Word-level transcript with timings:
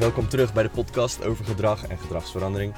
welkom 0.00 0.28
terug 0.28 0.52
bij 0.52 0.62
de 0.62 0.68
podcast 0.68 1.24
over 1.24 1.44
gedrag 1.44 1.86
en 1.86 1.98
gedragsverandering. 1.98 2.74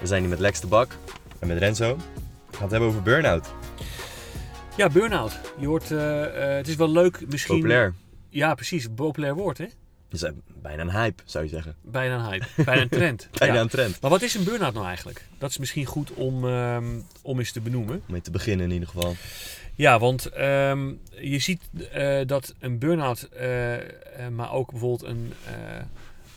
We 0.00 0.06
zijn 0.06 0.20
hier 0.20 0.30
met 0.30 0.38
Lex 0.38 0.60
de 0.60 0.66
Bak 0.66 0.96
en 1.38 1.48
met 1.48 1.58
Renzo. 1.58 1.96
We 1.96 2.02
gaan 2.52 2.62
het 2.62 2.70
hebben 2.70 2.88
over 2.88 3.02
burn-out. 3.02 3.50
Ja, 4.76 4.88
burn-out. 4.88 5.40
Je 5.58 5.66
hoort, 5.66 5.90
eh, 5.90 6.24
eh, 6.24 6.56
het 6.56 6.68
is 6.68 6.76
wel 6.76 6.90
leuk 6.90 7.26
misschien... 7.28 7.54
Populair. 7.56 7.94
Ja, 8.28 8.54
precies. 8.54 8.88
Populair 8.94 9.34
woord, 9.34 9.58
hè? 9.58 9.64
Dus 10.08 10.22
eh, 10.22 10.30
bijna 10.62 10.82
een 10.82 10.90
hype, 10.90 11.22
zou 11.24 11.44
je 11.44 11.50
zeggen. 11.50 11.76
Bijna 11.82 12.14
een 12.14 12.24
hype. 12.30 12.64
Bijna 12.64 12.82
een 12.82 12.88
trend. 12.88 13.28
Bijna 13.38 13.54
Ja. 13.54 13.60
een 13.60 13.68
trend. 13.68 14.00
Maar 14.00 14.10
wat 14.10 14.22
is 14.22 14.34
een 14.34 14.44
burn-out 14.44 14.74
nou 14.74 14.86
eigenlijk? 14.86 15.24
Dat 15.38 15.50
is 15.50 15.58
misschien 15.58 15.86
goed 15.86 16.12
om, 16.14 16.44
ehm, 16.48 16.84
om 17.22 17.38
eens 17.38 17.52
te 17.52 17.60
benoemen. 17.60 17.94
Om 17.94 18.12
mee 18.12 18.20
te 18.20 18.30
beginnen 18.30 18.66
in 18.66 18.72
ieder 18.72 18.88
geval. 18.88 19.14
Ja, 19.74 19.98
want 19.98 20.26
ehm, 20.26 20.92
je 21.20 21.38
ziet 21.38 21.60
dat 22.26 22.54
een 22.58 22.78
burn-out, 22.78 23.28
maar 24.32 24.52
ook 24.52 24.70
bijvoorbeeld 24.70 25.02
een, 25.02 25.32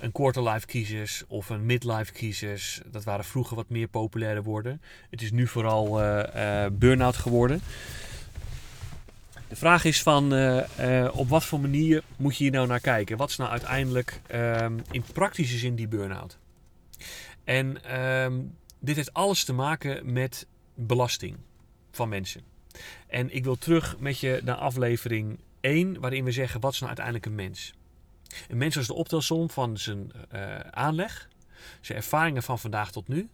een 0.04 0.12
quarter-life 0.12 0.66
crisis 0.66 1.24
of 1.28 1.50
een 1.50 1.66
midlife 1.66 2.14
crisis, 2.14 2.82
dat 2.92 3.04
waren 3.04 3.26
vroeger 3.26 3.56
wat 3.56 3.70
meer 3.70 3.88
populaire 3.88 4.42
woorden. 4.42 4.82
Het 5.10 5.22
is 5.22 5.32
nu 5.32 5.48
vooral 5.48 6.02
eh, 6.02 6.66
burn-out 6.72 7.16
geworden. 7.16 7.62
De 9.48 9.56
vraag 9.56 9.86
is 9.86 10.02
van 10.02 10.34
eh, 10.34 11.10
op 11.14 11.30
wat 11.30 11.44
voor 11.44 11.60
manier 11.60 12.04
moet 12.16 12.38
je 12.38 12.44
hier 12.44 12.54
nou 12.54 12.68
naar 12.68 12.80
kijken? 12.80 13.18
Wat 13.18 13.30
is 13.30 13.38
nou 13.38 13.52
uiteindelijk 13.52 14.22
ehm, 14.28 14.80
in 14.92 15.04
praktische 15.14 15.58
zin 15.58 15.76
die 15.76 15.88
burn-out? 15.88 16.38
En 17.44 17.84
ehm, 17.84 18.40
dit 18.80 18.96
heeft 18.96 19.14
alles 19.14 19.44
te 19.44 19.54
maken 19.54 20.14
met 20.14 20.48
belasting 20.76 21.38
van 21.92 22.10
mensen. 22.10 22.42
En 23.08 23.36
ik 23.36 23.44
wil 23.44 23.58
terug 23.58 24.00
met 24.00 24.20
je 24.20 24.42
naar 24.44 24.56
aflevering 24.56 25.40
1, 25.62 26.00
waarin 26.00 26.24
we 26.24 26.32
zeggen: 26.32 26.60
wat 26.60 26.74
is 26.74 26.80
nou 26.80 26.88
uiteindelijk 26.88 27.26
een 27.26 27.36
mens? 27.36 27.74
Een 28.48 28.58
mens 28.58 28.76
is 28.76 28.88
de 28.88 28.94
optelsom 28.94 29.50
van 29.50 29.78
zijn 29.78 30.12
eh, 30.30 30.60
aanleg, 30.60 31.30
zijn 31.82 31.98
ervaringen 31.98 32.44
van 32.44 32.60
vandaag 32.60 32.92
tot 32.92 33.08
nu, 33.08 33.30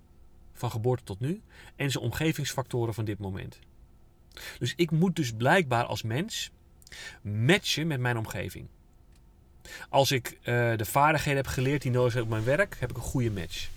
van 0.54 0.72
geboorte 0.72 1.04
tot 1.04 1.20
nu, 1.20 1.42
en 1.76 1.92
zijn 1.92 2.04
omgevingsfactoren 2.04 2.94
van 2.94 3.06
dit 3.06 3.20
moment. 3.20 3.60
Dus 4.60 4.74
ik 4.76 4.92
moet 4.92 5.16
dus 5.16 5.32
blijkbaar 5.32 5.86
als 5.86 6.04
mens 6.04 6.52
matchen 7.22 7.88
met 7.88 8.00
mijn 8.00 8.18
omgeving. 8.18 8.68
Als 9.90 10.12
ik 10.12 10.38
eh, 10.42 10.76
de 10.76 10.86
vaardigheden 10.86 11.42
heb 11.44 11.52
geleerd 11.52 11.82
die 11.82 11.92
nodig 11.92 12.12
zijn 12.12 12.24
op 12.24 12.30
mijn 12.30 12.44
werk, 12.44 12.76
heb 12.80 12.90
ik 12.90 12.98
een 12.98 13.04
goede 13.04 13.32
match. 13.32 13.70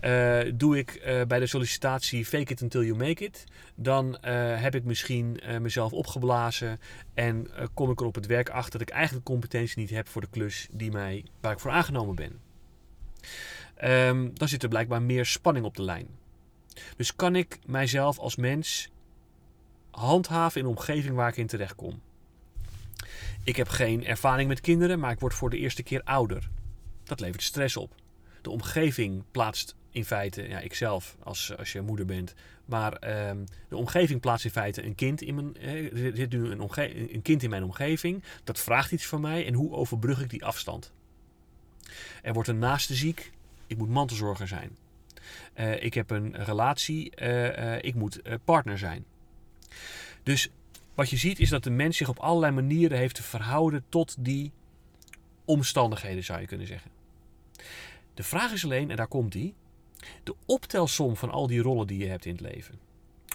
Eh, 0.00 0.40
doe 0.54 0.78
ik 0.78 0.94
eh, 0.94 1.22
bij 1.22 1.38
de 1.38 1.46
sollicitatie 1.46 2.24
fake 2.24 2.52
it 2.52 2.62
until 2.62 2.82
you 2.82 2.96
make 2.96 3.24
it, 3.24 3.44
dan 3.74 4.18
eh, 4.18 4.60
heb 4.60 4.74
ik 4.74 4.84
misschien 4.84 5.40
mezelf 5.60 5.92
opgeblazen 5.92 6.80
en 7.14 7.48
kom 7.74 7.90
ik 7.90 8.00
er 8.00 8.06
op 8.06 8.14
het 8.14 8.26
werk 8.26 8.48
achter 8.48 8.72
dat 8.78 8.88
ik 8.88 8.94
eigenlijk 8.94 9.26
de 9.26 9.32
competentie 9.32 9.78
niet 9.78 9.90
heb 9.90 10.08
voor 10.08 10.20
de 10.20 10.28
klus 10.30 10.68
die 10.70 10.90
mij, 10.90 11.24
waar 11.40 11.52
ik 11.52 11.58
voor 11.58 11.70
aangenomen 11.70 12.14
ben. 12.14 12.40
Ehm, 13.74 14.28
dan 14.34 14.48
zit 14.48 14.62
er 14.62 14.68
blijkbaar 14.68 15.02
meer 15.02 15.26
spanning 15.26 15.66
op 15.66 15.76
de 15.76 15.82
lijn. 15.82 16.08
Dus 16.96 17.14
kan 17.14 17.36
ik 17.36 17.58
mijzelf 17.66 18.18
als 18.18 18.36
mens 18.36 18.90
handhaven 19.90 20.60
in 20.60 20.66
een 20.66 20.76
omgeving 20.76 21.14
waar 21.14 21.28
ik 21.28 21.36
in 21.36 21.46
terecht 21.46 21.74
kom. 21.74 22.00
Ik 23.44 23.56
heb 23.56 23.68
geen 23.68 24.06
ervaring 24.06 24.48
met 24.48 24.60
kinderen, 24.60 24.98
maar 24.98 25.12
ik 25.12 25.20
word 25.20 25.34
voor 25.34 25.50
de 25.50 25.58
eerste 25.58 25.82
keer 25.82 26.02
ouder. 26.02 26.50
Dat 27.04 27.20
levert 27.20 27.42
stress 27.42 27.76
op. 27.76 27.94
De 28.42 28.50
omgeving 28.50 29.24
plaatst 29.30 29.76
in 29.98 30.04
feite, 30.04 30.48
ja, 30.48 30.60
ikzelf 30.60 31.16
als, 31.22 31.56
als 31.56 31.72
je 31.72 31.80
moeder 31.80 32.06
bent, 32.06 32.34
maar 32.64 32.92
ehm, 32.92 33.44
de 33.68 33.76
omgeving 33.76 34.20
plaatst 34.20 34.44
in 34.44 34.50
feite 34.50 34.84
een 34.84 34.94
kind 34.94 35.22
in 35.22 35.34
mijn, 35.34 35.56
er 35.60 36.16
zit 36.16 36.30
nu 36.30 36.50
een, 36.50 36.70
een 37.14 37.22
kind 37.22 37.42
in 37.42 37.50
mijn 37.50 37.64
omgeving. 37.64 38.22
Dat 38.44 38.60
vraagt 38.60 38.92
iets 38.92 39.06
van 39.06 39.20
mij 39.20 39.46
en 39.46 39.54
hoe 39.54 39.72
overbrug 39.72 40.22
ik 40.22 40.30
die 40.30 40.44
afstand? 40.44 40.92
Er 42.22 42.32
wordt 42.32 42.48
een 42.48 42.58
naaste 42.58 42.94
ziek, 42.94 43.32
ik 43.66 43.78
moet 43.78 43.88
mantelzorger 43.88 44.48
zijn. 44.48 44.76
Eh, 45.52 45.82
ik 45.82 45.94
heb 45.94 46.10
een 46.10 46.44
relatie, 46.44 47.14
eh, 47.14 47.74
eh, 47.74 47.82
ik 47.82 47.94
moet 47.94 48.20
partner 48.44 48.78
zijn. 48.78 49.04
Dus 50.22 50.48
wat 50.94 51.10
je 51.10 51.16
ziet 51.16 51.38
is 51.38 51.48
dat 51.48 51.64
de 51.64 51.70
mens 51.70 51.96
zich 51.96 52.08
op 52.08 52.18
allerlei 52.18 52.52
manieren 52.52 52.98
heeft 52.98 53.14
te 53.14 53.22
verhouden 53.22 53.84
tot 53.88 54.16
die 54.18 54.52
omstandigheden, 55.44 56.24
zou 56.24 56.40
je 56.40 56.46
kunnen 56.46 56.66
zeggen. 56.66 56.90
De 58.14 58.22
vraag 58.22 58.52
is 58.52 58.64
alleen, 58.64 58.90
en 58.90 58.96
daar 58.96 59.06
komt 59.06 59.32
die, 59.32 59.54
de 60.22 60.34
optelsom 60.46 61.16
van 61.16 61.30
al 61.30 61.46
die 61.46 61.62
rollen 61.62 61.86
die 61.86 61.98
je 61.98 62.06
hebt 62.06 62.24
in 62.24 62.32
het 62.32 62.40
leven. 62.40 62.78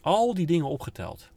Al 0.01 0.33
die 0.33 0.45
dingen 0.45 0.65
opgeteld. 0.65 1.31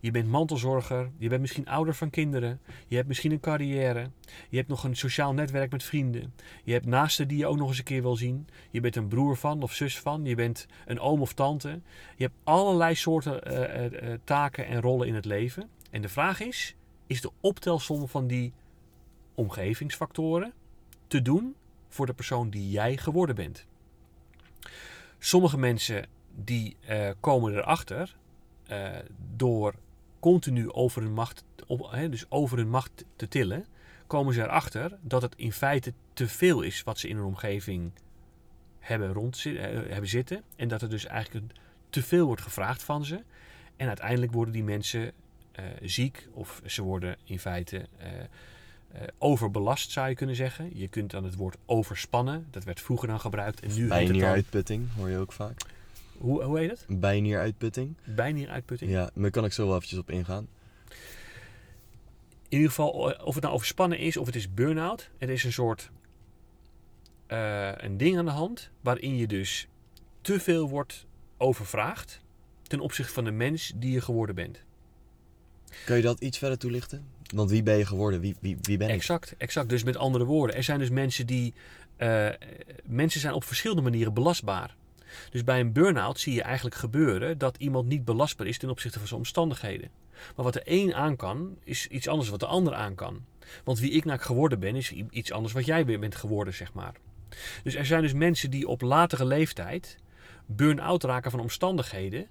Je 0.00 0.10
bent 0.10 0.28
mantelzorger, 0.28 1.10
je 1.18 1.28
bent 1.28 1.40
misschien 1.40 1.68
ouder 1.68 1.94
van 1.94 2.10
kinderen, 2.10 2.60
je 2.86 2.96
hebt 2.96 3.08
misschien 3.08 3.32
een 3.32 3.40
carrière, 3.40 4.10
je 4.48 4.56
hebt 4.56 4.68
nog 4.68 4.84
een 4.84 4.96
sociaal 4.96 5.32
netwerk 5.32 5.70
met 5.70 5.82
vrienden, 5.82 6.34
je 6.64 6.72
hebt 6.72 6.86
naasten 6.86 7.28
die 7.28 7.38
je 7.38 7.46
ook 7.46 7.56
nog 7.56 7.68
eens 7.68 7.78
een 7.78 7.84
keer 7.84 8.02
wil 8.02 8.16
zien, 8.16 8.48
je 8.70 8.80
bent 8.80 8.96
een 8.96 9.08
broer 9.08 9.36
van 9.36 9.62
of 9.62 9.72
zus 9.72 9.98
van, 9.98 10.24
je 10.24 10.34
bent 10.34 10.66
een 10.86 11.00
oom 11.00 11.20
of 11.20 11.32
tante. 11.32 11.80
Je 12.16 12.24
hebt 12.24 12.36
allerlei 12.44 12.94
soorten 12.94 13.44
eh, 13.44 13.84
eh, 13.84 14.12
eh, 14.12 14.18
taken 14.24 14.66
en 14.66 14.80
rollen 14.80 15.06
in 15.06 15.14
het 15.14 15.24
leven. 15.24 15.68
En 15.90 16.02
de 16.02 16.08
vraag 16.08 16.40
is, 16.40 16.76
is 17.06 17.20
de 17.20 17.30
optelsom 17.40 18.08
van 18.08 18.26
die 18.26 18.52
omgevingsfactoren 19.34 20.52
te 21.06 21.22
doen 21.22 21.54
voor 21.88 22.06
de 22.06 22.14
persoon 22.14 22.50
die 22.50 22.70
jij 22.70 22.96
geworden 22.96 23.34
bent? 23.34 23.66
Sommige 25.18 25.58
mensen 25.58 26.06
die 26.34 26.76
eh, 26.80 27.10
komen 27.20 27.54
erachter 27.54 28.16
eh, 28.66 28.90
door 29.36 29.74
continu 30.20 30.72
over 30.72 31.02
hun 31.02 31.12
macht, 31.12 31.44
op, 31.66 31.90
hè, 31.90 32.08
dus 32.08 32.30
over 32.30 32.58
hun 32.58 32.70
macht 32.70 33.04
te 33.16 33.28
tillen, 33.28 33.66
komen 34.06 34.34
ze 34.34 34.42
erachter 34.42 34.98
dat 35.00 35.22
het 35.22 35.34
in 35.36 35.52
feite 35.52 35.92
te 36.12 36.28
veel 36.28 36.62
is 36.62 36.82
wat 36.82 36.98
ze 36.98 37.08
in 37.08 37.16
hun 37.16 37.24
omgeving 37.24 37.92
hebben, 38.78 39.12
rond, 39.12 39.42
hebben 39.42 40.08
zitten. 40.08 40.42
En 40.56 40.68
dat 40.68 40.82
er 40.82 40.90
dus 40.90 41.06
eigenlijk 41.06 41.52
te 41.90 42.02
veel 42.02 42.26
wordt 42.26 42.42
gevraagd 42.42 42.82
van 42.82 43.04
ze. 43.04 43.22
En 43.76 43.86
uiteindelijk 43.86 44.32
worden 44.32 44.52
die 44.54 44.64
mensen 44.64 45.12
eh, 45.52 45.64
ziek 45.82 46.28
of 46.32 46.62
ze 46.66 46.82
worden 46.82 47.16
in 47.24 47.38
feite 47.38 47.86
eh, 47.98 48.18
eh, 48.18 48.24
overbelast, 49.18 49.90
zou 49.90 50.08
je 50.08 50.14
kunnen 50.14 50.36
zeggen. 50.36 50.70
Je 50.78 50.88
kunt 50.88 51.10
dan 51.10 51.24
het 51.24 51.36
woord 51.36 51.56
overspannen, 51.66 52.46
dat 52.50 52.64
werd 52.64 52.80
vroeger 52.80 53.08
dan 53.08 53.20
gebruikt. 53.20 53.60
En 53.60 53.68
nu 53.74 53.80
het 53.80 53.88
Bijnieruitputting 53.88 54.88
hoor 54.96 55.10
je 55.10 55.18
ook 55.18 55.32
vaak. 55.32 55.60
hoe, 56.18 56.42
hoe 56.42 56.58
heet 56.58 56.70
het? 56.70 56.84
Bijnieruitputting. 56.88 57.94
Bijnieruitputting. 58.04 58.90
Ja, 58.90 59.10
daar 59.14 59.30
kan 59.30 59.44
ik 59.44 59.52
zo 59.52 59.66
wel 59.66 59.74
eventjes 59.74 59.98
op 59.98 60.10
ingaan. 60.10 60.48
In 62.48 62.56
ieder 62.56 62.68
geval, 62.68 62.90
of 63.24 63.34
het 63.34 63.42
nou 63.42 63.54
overspannen 63.54 63.98
is 63.98 64.16
of 64.16 64.26
het 64.26 64.36
is 64.36 64.54
burn-out. 64.54 65.10
Er 65.18 65.30
is 65.30 65.44
een 65.44 65.52
soort 65.52 65.90
eh, 67.26 67.70
een 67.76 67.96
ding 67.96 68.18
aan 68.18 68.24
de 68.24 68.30
hand 68.30 68.70
waarin 68.80 69.16
je 69.16 69.26
dus 69.26 69.68
te 70.20 70.40
veel 70.40 70.68
wordt 70.68 71.06
overvraagd 71.36 72.20
ten 72.62 72.80
opzichte 72.80 73.12
van 73.12 73.24
de 73.24 73.30
mens 73.30 73.72
die 73.76 73.92
je 73.92 74.00
geworden 74.00 74.34
bent. 74.34 74.62
Kun 75.84 75.96
je 75.96 76.02
dat 76.02 76.20
iets 76.20 76.38
verder 76.38 76.58
toelichten? 76.58 77.06
Want 77.34 77.50
wie 77.50 77.62
ben 77.62 77.76
je 77.78 77.86
geworden? 77.86 78.20
Wie, 78.20 78.36
wie, 78.40 78.58
wie 78.60 78.76
ben 78.76 78.88
ik? 78.88 78.94
Exact, 78.94 79.34
exact. 79.38 79.68
Dus 79.68 79.84
met 79.84 79.96
andere 79.96 80.24
woorden, 80.24 80.56
er 80.56 80.62
zijn 80.62 80.78
dus 80.78 80.90
mensen 80.90 81.26
die. 81.26 81.54
eh, 81.96 82.28
mensen 82.84 83.20
zijn 83.20 83.34
op 83.34 83.44
verschillende 83.44 83.82
manieren 83.82 84.14
belastbaar. 84.14 84.76
Dus 85.30 85.44
bij 85.44 85.60
een 85.60 85.72
burn-out 85.72 86.20
zie 86.20 86.34
je 86.34 86.42
eigenlijk 86.42 86.76
gebeuren 86.76 87.38
dat 87.38 87.56
iemand 87.56 87.88
niet 87.88 88.04
belastbaar 88.04 88.46
is 88.46 88.58
ten 88.58 88.70
opzichte 88.70 88.98
van 88.98 89.08
zijn 89.08 89.20
omstandigheden. 89.20 89.90
Maar 90.36 90.44
wat 90.44 90.52
de 90.52 90.62
een 90.64 90.94
aan 90.94 91.16
kan, 91.16 91.56
is 91.64 91.86
iets 91.86 92.08
anders 92.08 92.28
wat 92.28 92.40
de 92.40 92.46
ander 92.46 92.74
aan 92.74 92.94
kan. 92.94 93.24
Want 93.64 93.78
wie 93.78 93.90
ik 93.90 94.04
nou 94.04 94.18
geworden 94.18 94.60
ben, 94.60 94.76
is 94.76 94.92
iets 95.10 95.32
anders 95.32 95.52
wat 95.54 95.66
jij 95.66 95.84
bent 95.84 96.14
geworden, 96.14 96.54
zeg 96.54 96.72
maar. 96.72 96.94
Dus 97.62 97.74
er 97.74 97.86
zijn 97.86 98.02
dus 98.02 98.12
mensen 98.12 98.50
die 98.50 98.68
op 98.68 98.80
latere 98.80 99.24
leeftijd 99.24 99.98
burn-out 100.46 101.04
raken 101.04 101.30
van 101.30 101.40
omstandigheden 101.40 102.26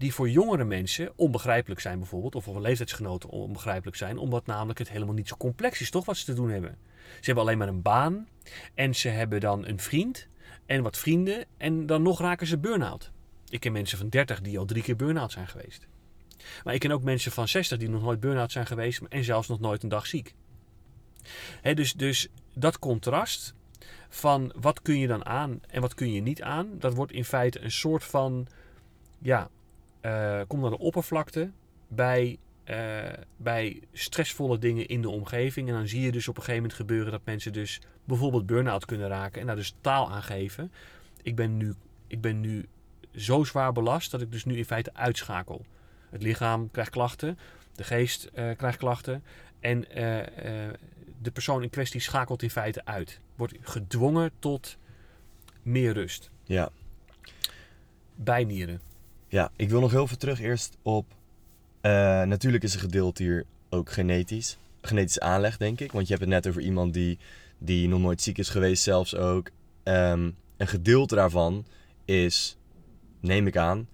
die 0.00 0.14
voor 0.14 0.30
jongere 0.30 0.64
mensen 0.64 1.12
onbegrijpelijk 1.16 1.80
zijn 1.80 1.98
bijvoorbeeld, 1.98 2.34
of 2.34 2.44
voor 2.44 2.60
leeftijdsgenoten 2.60 3.28
onbegrijpelijk 3.28 3.96
zijn, 3.96 4.18
omdat 4.18 4.46
namelijk 4.46 4.78
het 4.78 4.90
helemaal 4.90 5.14
niet 5.14 5.28
zo 5.28 5.36
complex 5.36 5.80
is, 5.80 5.90
toch, 5.90 6.04
wat 6.04 6.16
ze 6.16 6.24
te 6.24 6.34
doen 6.34 6.50
hebben. 6.50 6.78
Ze 6.96 7.20
hebben 7.20 7.44
alleen 7.44 7.58
maar 7.58 7.68
een 7.68 7.82
baan 7.82 8.28
en 8.74 8.94
ze 8.94 9.08
hebben 9.08 9.40
dan 9.40 9.66
een 9.66 9.78
vriend 9.78 10.28
en 10.66 10.82
wat 10.82 10.98
vrienden 10.98 11.44
en 11.56 11.86
dan 11.86 12.02
nog 12.02 12.20
raken 12.20 12.46
ze 12.46 12.58
burn-out. 12.58 13.10
Ik 13.48 13.60
ken 13.60 13.72
mensen 13.72 13.98
van 13.98 14.08
30 14.08 14.40
die 14.40 14.58
al 14.58 14.64
drie 14.64 14.82
keer 14.82 14.96
burn-out 14.96 15.32
zijn 15.32 15.48
geweest. 15.48 15.86
Maar 16.64 16.74
ik 16.74 16.80
ken 16.80 16.90
ook 16.90 17.02
mensen 17.02 17.32
van 17.32 17.48
60 17.48 17.78
die 17.78 17.88
nog 17.88 18.02
nooit 18.02 18.20
burn-out 18.20 18.52
zijn 18.52 18.66
geweest 18.66 19.00
en 19.08 19.24
zelfs 19.24 19.48
nog 19.48 19.60
nooit 19.60 19.82
een 19.82 19.88
dag 19.88 20.06
ziek. 20.06 20.34
Dus, 21.74 21.92
dus 21.92 22.28
dat 22.54 22.78
contrast 22.78 23.54
van 24.08 24.52
wat 24.60 24.82
kun 24.82 24.98
je 24.98 25.06
dan 25.06 25.26
aan 25.26 25.60
en 25.68 25.80
wat 25.80 25.94
kun 25.94 26.12
je 26.12 26.20
niet 26.20 26.42
aan, 26.42 26.78
dat 26.78 26.94
wordt 26.94 27.12
in 27.12 27.24
feite 27.24 27.60
een 27.60 27.70
soort 27.70 28.04
van, 28.04 28.46
ja, 29.18 29.50
eh 30.00 30.40
komt 30.46 30.62
naar 30.62 30.70
de 30.70 30.78
oppervlakte 30.78 31.50
bij, 31.88 32.38
eh, 32.64 33.12
bij 33.36 33.80
stressvolle 33.92 34.58
dingen 34.58 34.86
in 34.86 35.02
de 35.02 35.08
omgeving. 35.08 35.68
En 35.68 35.74
dan 35.74 35.88
zie 35.88 36.00
je 36.00 36.12
dus 36.12 36.28
op 36.28 36.36
een 36.36 36.42
gegeven 36.42 36.62
moment 36.62 36.80
gebeuren 36.80 37.12
dat 37.12 37.20
mensen 37.24 37.52
dus 37.52 37.80
bijvoorbeeld 38.04 38.46
burn-out 38.46 38.84
kunnen 38.84 39.08
raken 39.08 39.40
en 39.40 39.46
daar 39.46 39.56
dus 39.56 39.74
taal 39.80 40.10
aan 40.10 40.22
geven. 40.22 40.72
Ik 41.22 41.36
ben 41.36 41.56
nu, 41.56 41.74
ik 42.06 42.20
ben 42.20 42.40
nu 42.40 42.68
zo 43.14 43.44
zwaar 43.44 43.72
belast 43.72 44.10
dat 44.10 44.20
ik 44.20 44.32
dus 44.32 44.44
nu 44.44 44.56
in 44.56 44.64
feite 44.64 44.94
uitschakel. 44.94 45.64
Het 46.10 46.22
lichaam 46.22 46.70
krijgt 46.70 46.90
klachten, 46.90 47.38
de 47.74 47.84
geest 47.84 48.24
eh, 48.24 48.56
krijgt 48.56 48.78
klachten 48.78 49.22
En 49.60 49.84
de 51.22 51.30
persoon 51.32 51.62
in 51.62 51.70
kwestie 51.70 52.00
schakelt 52.00 52.42
in 52.42 52.50
feite 52.50 52.84
uit. 52.84 53.20
Wordt 53.36 53.54
gedwongen 53.60 54.30
tot 54.38 54.76
meer 55.62 55.92
rust. 55.92 56.30
Ja. 56.44 56.70
Bijnieren. 58.14 58.89
Ja, 59.30 59.50
ik 59.56 59.70
wil 59.70 59.80
nog 59.80 59.90
heel 59.90 60.06
veel 60.06 60.16
terug 60.16 60.40
eerst 60.40 60.76
op. 60.82 61.06
eh, 61.80 61.90
natuurlijk 62.22 62.64
is 62.64 62.74
een 62.74 62.80
gedeelte 62.80 63.22
hier 63.22 63.44
ook 63.68 63.90
genetisch. 63.90 64.58
Genetisch 64.82 65.20
aanleg, 65.20 65.56
denk 65.56 65.80
ik. 65.80 65.92
Want 65.92 66.06
je 66.06 66.14
hebt 66.14 66.24
het 66.24 66.34
net 66.34 66.48
over 66.48 66.62
iemand 66.62 66.94
die, 66.94 67.18
die 67.58 67.88
nog 67.88 68.00
nooit 68.00 68.22
ziek 68.22 68.38
is 68.38 68.48
geweest, 68.48 68.82
zelfs 68.82 69.14
ook. 69.14 69.50
Ehm, 69.82 70.30
een 70.56 70.66
gedeelte 70.66 71.14
daarvan 71.14 71.64
is, 72.04 72.56
neem 73.20 73.46
ik 73.46 73.56
aan, 73.56 73.88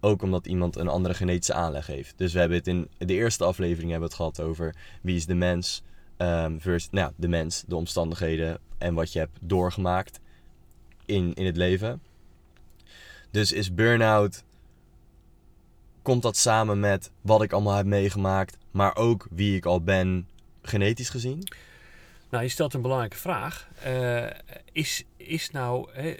ook 0.00 0.22
omdat 0.22 0.46
iemand 0.46 0.76
een 0.76 0.88
andere 0.88 1.14
genetische 1.14 1.54
aanleg 1.54 1.86
heeft. 1.86 2.14
Dus 2.16 2.32
we 2.32 2.38
hebben 2.38 2.58
het 2.58 2.66
in 2.66 2.88
de 2.98 3.14
eerste 3.14 3.44
aflevering 3.44 3.90
hebben 3.90 4.08
we 4.08 4.14
het 4.14 4.24
gehad 4.24 4.48
over 4.48 4.74
wie 5.02 5.16
is 5.16 5.26
de 5.26 5.34
mens 5.34 5.82
ehm 6.16 6.58
versus 6.58 6.90
nou 6.90 7.12
de 7.16 7.28
mens, 7.28 7.64
de 7.66 7.76
omstandigheden 7.76 8.58
en 8.78 8.94
wat 8.94 9.12
je 9.12 9.18
hebt 9.18 9.38
doorgemaakt 9.40 10.20
in, 11.04 11.34
in 11.34 11.46
het 11.46 11.56
leven. 11.56 12.02
Dus 13.30 13.52
is 13.52 13.74
burn-out 13.74 14.44
komt 16.08 16.22
dat 16.22 16.36
samen 16.36 16.80
met 16.80 17.10
wat 17.20 17.42
ik 17.42 17.52
allemaal 17.52 17.76
heb 17.76 17.86
meegemaakt, 17.86 18.58
maar 18.70 18.96
ook 18.96 19.26
wie 19.30 19.56
ik 19.56 19.64
al 19.64 19.82
ben, 19.82 20.28
genetisch 20.62 21.08
gezien? 21.08 21.48
Nou, 22.30 22.42
je 22.42 22.48
stelt 22.48 22.74
een 22.74 22.82
belangrijke 22.82 23.16
vraag. 23.16 23.68
Eh, 23.82 24.26
is, 24.72 25.04
is 25.16 25.50
nou, 25.50 25.88
hè, 25.92 26.14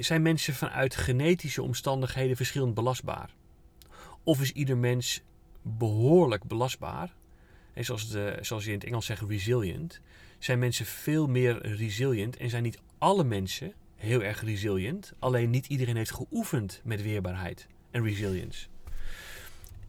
zijn 0.00 0.22
mensen 0.22 0.54
vanuit 0.54 0.96
genetische 0.96 1.62
omstandigheden 1.62 2.36
verschillend 2.36 2.74
belastbaar? 2.74 3.30
Of 4.22 4.40
is 4.40 4.52
ieder 4.52 4.76
mens 4.76 5.22
behoorlijk 5.62 6.44
belastbaar? 6.44 7.14
En 7.74 7.84
zoals, 7.84 8.08
de, 8.08 8.38
zoals 8.40 8.64
je 8.64 8.70
in 8.72 8.78
het 8.78 8.86
Engels 8.86 9.06
zegt, 9.06 9.22
resilient. 9.28 10.00
Zijn 10.38 10.58
mensen 10.58 10.86
veel 10.86 11.26
meer 11.26 11.66
resilient 11.76 12.36
en 12.36 12.50
zijn 12.50 12.62
niet 12.62 12.78
alle 12.98 13.24
mensen 13.24 13.72
heel 13.96 14.22
erg 14.22 14.44
resilient. 14.44 15.12
Alleen 15.18 15.50
niet 15.50 15.66
iedereen 15.66 15.96
heeft 15.96 16.14
geoefend 16.14 16.80
met 16.84 17.02
weerbaarheid 17.02 17.66
en 17.90 18.02
resilience. 18.02 18.66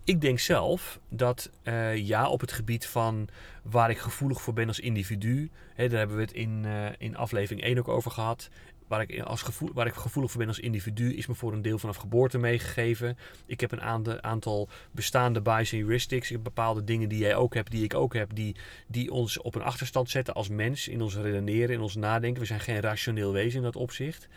Ik 0.08 0.22
denk 0.22 0.40
zelf 0.40 1.00
dat 1.10 1.52
eh, 1.64 1.96
ja, 1.96 2.30
op 2.30 2.42
het 2.42 2.52
gebied 2.52 2.86
van 2.86 3.28
waar 3.64 3.90
ik 3.90 3.98
gevoelig 3.98 4.42
voor 4.42 4.54
ben 4.54 4.68
als 4.68 4.80
individu. 4.80 5.50
Hè, 5.76 5.90
daar 5.90 5.98
hebben 5.98 6.16
we 6.16 6.22
het 6.22 6.32
in, 6.32 6.66
eh, 6.66 6.86
in 6.98 7.16
aflevering 7.16 7.64
1 7.64 7.78
ook 7.78 7.88
over 7.88 8.12
gehad. 8.12 8.50
Waar 8.88 9.02
ik, 9.02 9.22
als 9.22 9.42
gevoel, 9.42 9.70
waar 9.74 9.88
ik 9.88 9.94
gevoelig 9.94 10.32
voor 10.32 10.40
ben 10.40 10.48
als 10.48 10.60
individu 10.60 11.16
is 11.16 11.28
me 11.28 11.36
voor 11.36 11.54
een 11.54 11.62
deel 11.62 11.80
vanaf 11.80 11.96
geboorte 11.96 12.38
meegegeven. 12.38 13.18
Ik 13.46 13.60
heb 13.60 13.72
een 13.72 14.22
aantal 14.22 14.70
bestaande 14.92 15.42
bias 15.42 15.72
en 15.72 15.78
heuristics. 15.78 16.28
Ik 16.28 16.36
heb 16.36 16.44
bepaalde 16.44 16.84
dingen 16.84 17.10
die 17.10 17.20
jij 17.20 17.36
ook 17.36 17.54
hebt, 17.54 17.72
die 17.72 17.84
ik 17.84 17.94
ook 17.94 18.14
heb, 18.14 18.36
die, 18.36 18.56
die 18.88 19.12
ons 19.12 19.42
op 19.42 19.56
een 19.56 19.64
achterstand 19.64 20.10
zetten 20.10 20.34
als 20.34 20.50
mens. 20.50 20.88
In 20.88 21.02
ons 21.02 21.16
redeneren, 21.16 21.76
in 21.76 21.82
ons 21.82 21.96
nadenken. 21.96 22.42
We 22.42 22.48
zijn 22.48 22.60
geen 22.60 22.80
rationeel 22.80 23.32
wezen 23.32 23.58
in 23.58 23.64
dat 23.64 23.76
opzicht. 23.76 24.28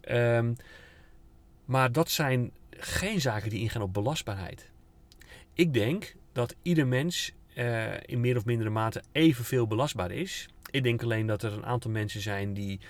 Ehm, 0.00 0.52
maar 1.64 1.92
dat 1.92 2.10
zijn 2.10 2.50
geen 2.70 3.20
zaken 3.20 3.50
die 3.50 3.60
ingaan 3.60 3.82
op 3.82 3.92
belastbaarheid. 3.92 4.70
Ik 5.60 5.72
denk 5.72 6.14
dat 6.32 6.56
ieder 6.62 6.86
mens 6.86 7.32
eh, 7.54 7.92
in 8.00 8.20
meer 8.20 8.36
of 8.36 8.44
mindere 8.44 8.70
mate 8.70 9.02
evenveel 9.12 9.66
belastbaar 9.66 10.10
is. 10.10 10.48
Ik 10.70 10.82
denk 10.82 11.02
alleen 11.02 11.26
dat 11.26 11.42
er 11.42 11.52
een 11.52 11.64
aantal 11.64 11.90
mensen 11.90 12.20
zijn 12.20 12.54
die 12.54 12.80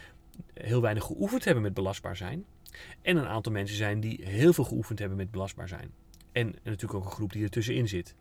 heel 0.55 0.81
weinig 0.81 1.05
geoefend 1.05 1.45
hebben 1.45 1.63
met 1.63 1.75
belastbaar 1.75 2.17
zijn. 2.17 2.45
En 3.03 3.17
een 3.17 3.27
aantal 3.27 3.53
mensen 3.53 3.77
zijn 3.77 4.01
die 4.01 4.25
heel 4.25 4.53
veel 4.53 4.65
geoefend 4.65 4.99
hebben 4.99 5.17
met 5.17 5.31
belastbaar 5.31 5.69
zijn. 5.69 5.93
En 6.33 6.47
natuurlijk 6.63 6.95
ook 6.95 7.05
een 7.05 7.11
groep 7.11 7.33
die 7.33 7.43
ertussenin 7.43 7.89
zit. 7.89 8.15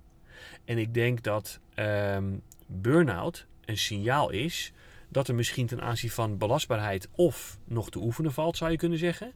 En 0.65 0.77
ik 0.77 0.93
denk 0.93 1.23
dat 1.23 1.59
ehm 1.73 2.37
burn-out 2.67 3.47
een 3.65 3.77
signaal 3.77 4.29
is 4.29 4.73
dat 5.09 5.27
er 5.27 5.35
misschien 5.35 5.67
ten 5.67 5.81
aanzien 5.81 6.09
van 6.09 6.37
belastbaarheid 6.37 7.07
of 7.11 7.59
nog 7.65 7.89
te 7.89 7.99
oefenen 7.99 8.33
valt, 8.33 8.57
zou 8.57 8.71
je 8.71 8.77
kunnen 8.77 8.97
zeggen. 8.97 9.33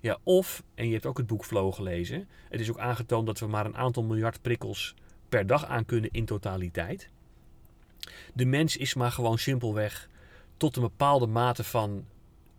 Ja, 0.00 0.18
of, 0.22 0.62
en 0.74 0.86
je 0.86 0.92
hebt 0.92 1.06
ook 1.06 1.18
het 1.18 1.26
boek 1.26 1.44
Flow 1.44 1.72
gelezen, 1.72 2.28
het 2.48 2.60
is 2.60 2.70
ook 2.70 2.78
aangetoond 2.78 3.26
dat 3.26 3.38
we 3.38 3.46
maar 3.46 3.66
een 3.66 3.76
aantal 3.76 4.02
miljard 4.02 4.42
prikkels 4.42 4.94
per 5.28 5.46
dag 5.46 5.66
aan 5.66 5.84
kunnen 5.84 6.10
in 6.10 6.24
totaliteit. 6.24 7.10
De 8.34 8.44
mens 8.44 8.76
is 8.76 8.94
maar 8.94 9.12
gewoon 9.12 9.38
simpelweg 9.38 10.08
tot 10.56 10.76
een 10.76 10.82
bepaalde 10.82 11.26
mate 11.26 11.64
van 11.64 12.04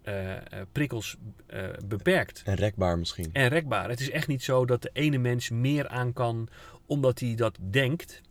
eh, 0.01 0.36
eh, 0.36 0.42
prikkels 0.72 1.18
eh, 1.45 1.68
beperkt 1.86 2.42
En 2.45 2.56
rekbaar 2.56 2.98
misschien. 2.98 3.30
en 3.34 3.48
rekbaar. 3.48 3.89
Het 3.89 4.00
is 4.00 4.10
echt 4.10 4.28
niet 4.28 4.44
zo 4.44 4.66
dat 4.66 4.81
de 4.81 4.89
ene 4.94 5.18
mens 5.18 5.50
meer 5.50 5.88
aan 5.88 6.13
kan 6.13 6.48
omdat 6.86 7.19
hij 7.19 7.36
dat 7.36 7.57
denkt 7.62 8.22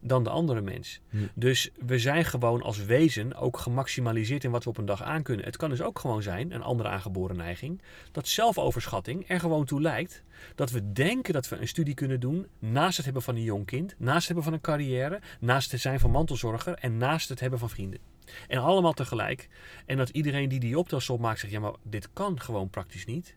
dan 0.00 0.24
de 0.24 0.30
andere 0.30 0.60
mens. 0.60 1.00
Hm. 1.08 1.16
Dus 1.34 1.70
we 1.86 1.98
zijn 1.98 2.24
gewoon 2.24 2.62
als 2.62 2.84
wezen 2.84 3.34
ook 3.34 3.58
gemaximaliseerd 3.58 4.44
in 4.44 4.50
wat 4.50 4.64
we 4.64 4.70
op 4.70 4.78
een 4.78 4.84
dag 4.84 5.02
aan 5.02 5.22
kunnen. 5.22 5.44
Het 5.44 5.56
kan 5.56 5.70
dus 5.70 5.82
ook 5.82 5.98
gewoon 5.98 6.22
zijn, 6.22 6.52
een 6.52 6.62
andere 6.62 6.88
aangeboren 6.88 7.36
neiging, 7.36 7.82
dat 8.12 8.28
zelfoverschatting 8.28 9.28
er 9.28 9.40
gewoon 9.40 9.64
toe 9.64 9.80
lijkt 9.80 10.22
dat 10.54 10.70
we 10.70 10.92
denken 10.92 11.32
dat 11.32 11.48
we 11.48 11.56
een 11.56 11.68
studie 11.68 11.94
kunnen 11.94 12.20
doen 12.20 12.46
naast 12.58 12.96
het 12.96 13.04
hebben 13.04 13.22
van 13.22 13.36
een 13.36 13.42
jong 13.42 13.66
kind, 13.66 13.94
naast 13.98 14.18
het 14.18 14.26
hebben 14.26 14.44
van 14.44 14.52
een 14.52 14.60
carrière, 14.60 15.20
naast 15.40 15.72
het 15.72 15.80
zijn 15.80 16.00
van 16.00 16.10
mantelzorger 16.10 16.74
en 16.74 16.96
naast 16.96 17.28
het 17.28 17.40
hebben 17.40 17.58
van 17.58 17.70
vrienden. 17.70 18.00
En 18.48 18.58
allemaal 18.58 18.92
tegelijk. 18.92 19.48
En 19.86 19.96
dat 19.96 20.08
iedereen 20.08 20.48
die 20.48 20.60
die 20.60 20.78
optelsom 20.78 21.20
maakt 21.20 21.38
zegt, 21.38 21.52
ja 21.52 21.60
maar 21.60 21.74
dit 21.82 22.08
kan 22.12 22.40
gewoon 22.40 22.70
praktisch 22.70 23.04
niet. 23.04 23.36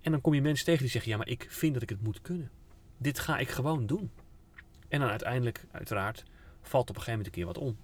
En 0.00 0.10
dan 0.10 0.20
kom 0.20 0.34
je 0.34 0.42
mensen 0.42 0.64
tegen 0.64 0.80
die 0.80 0.90
zeggen, 0.90 1.10
ja 1.10 1.16
maar 1.16 1.28
ik 1.28 1.46
vind 1.48 1.72
dat 1.74 1.82
ik 1.82 1.88
het 1.88 2.02
moet 2.02 2.22
kunnen. 2.22 2.50
Dit 2.98 3.18
ga 3.18 3.38
ik 3.38 3.48
gewoon 3.48 3.86
doen. 3.86 4.10
En 4.88 5.00
dan 5.00 5.08
uiteindelijk, 5.08 5.66
uiteraard, 5.70 6.24
valt 6.60 6.90
op 6.90 6.96
een 6.96 7.02
gegeven 7.02 7.10
moment 7.10 7.26
een 7.26 7.32
keer 7.32 7.46
wat 7.46 7.58
om. 7.58 7.76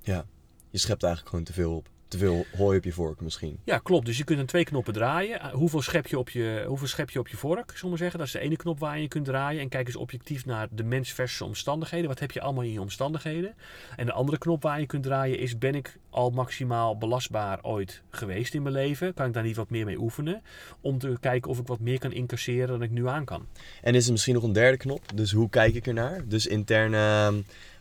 Ja. 0.00 0.26
Je 0.70 0.78
schept 0.78 1.02
eigenlijk 1.02 1.30
gewoon 1.30 1.44
te 1.44 1.52
veel 1.52 1.76
op. 1.76 1.88
Te 2.08 2.18
veel 2.18 2.46
hooi 2.56 2.78
op 2.78 2.84
je 2.84 2.92
vork 2.92 3.20
misschien. 3.20 3.58
Ja, 3.64 3.78
klopt. 3.78 4.06
Dus 4.06 4.18
je 4.18 4.24
kunt 4.24 4.38
aan 4.38 4.46
twee 4.46 4.64
knoppen 4.64 4.92
draaien. 4.92 5.40
Uh, 5.40 5.52
Hoeveel 5.52 5.82
schep 5.82 6.06
je 6.06 6.18
op 6.18 6.30
je, 6.30 6.64
hoeveel 6.66 6.86
schep 6.86 7.10
je, 7.10 7.18
op 7.18 7.28
je 7.28 7.36
vork, 7.36 7.72
zullen 7.74 7.92
we 7.92 7.98
zeggen. 7.98 8.18
Dat 8.18 8.26
is 8.26 8.32
de 8.32 8.38
ene 8.40 8.56
knop 8.56 8.78
waar 8.78 9.00
je 9.00 9.08
kunt 9.08 9.24
draaien. 9.24 9.60
En 9.60 9.68
kijk 9.68 9.86
eens 9.86 9.96
objectief 9.96 10.46
naar 10.46 10.68
de 10.70 10.84
mens 10.84 11.12
versus 11.12 11.40
omstandigheden. 11.40 12.08
Wat 12.08 12.18
heb 12.18 12.30
je 12.30 12.40
allemaal 12.40 12.62
in 12.62 12.72
je 12.72 12.80
omstandigheden? 12.80 13.54
En 13.96 14.06
de 14.06 14.12
andere 14.12 14.38
knop 14.38 14.62
waar 14.62 14.80
je 14.80 14.86
kunt 14.86 15.02
draaien 15.02 15.38
is... 15.38 15.58
ben 15.58 15.74
ik 15.74 15.98
al 16.10 16.30
maximaal 16.30 16.98
belastbaar 16.98 17.58
ooit 17.62 18.02
geweest 18.10 18.54
in 18.54 18.62
mijn 18.62 18.74
leven? 18.74 19.14
Kan 19.14 19.26
ik 19.26 19.32
daar 19.32 19.42
niet 19.42 19.56
wat 19.56 19.70
meer 19.70 19.84
mee 19.84 20.00
oefenen? 20.00 20.42
Om 20.80 20.98
te 20.98 21.16
kijken 21.20 21.50
of 21.50 21.58
ik 21.58 21.66
wat 21.66 21.80
meer 21.80 21.98
kan 21.98 22.12
incasseren 22.12 22.68
dan 22.68 22.82
ik 22.82 22.90
nu 22.90 23.08
aan 23.08 23.24
kan. 23.24 23.46
En 23.82 23.94
is 23.94 24.06
er 24.06 24.12
misschien 24.12 24.34
nog 24.34 24.42
een 24.42 24.52
derde 24.52 24.76
knop. 24.76 25.02
Dus 25.14 25.32
hoe 25.32 25.48
kijk 25.48 25.74
ik 25.74 25.86
ernaar? 25.86 26.28
Dus 26.28 26.46
interne, 26.46 27.32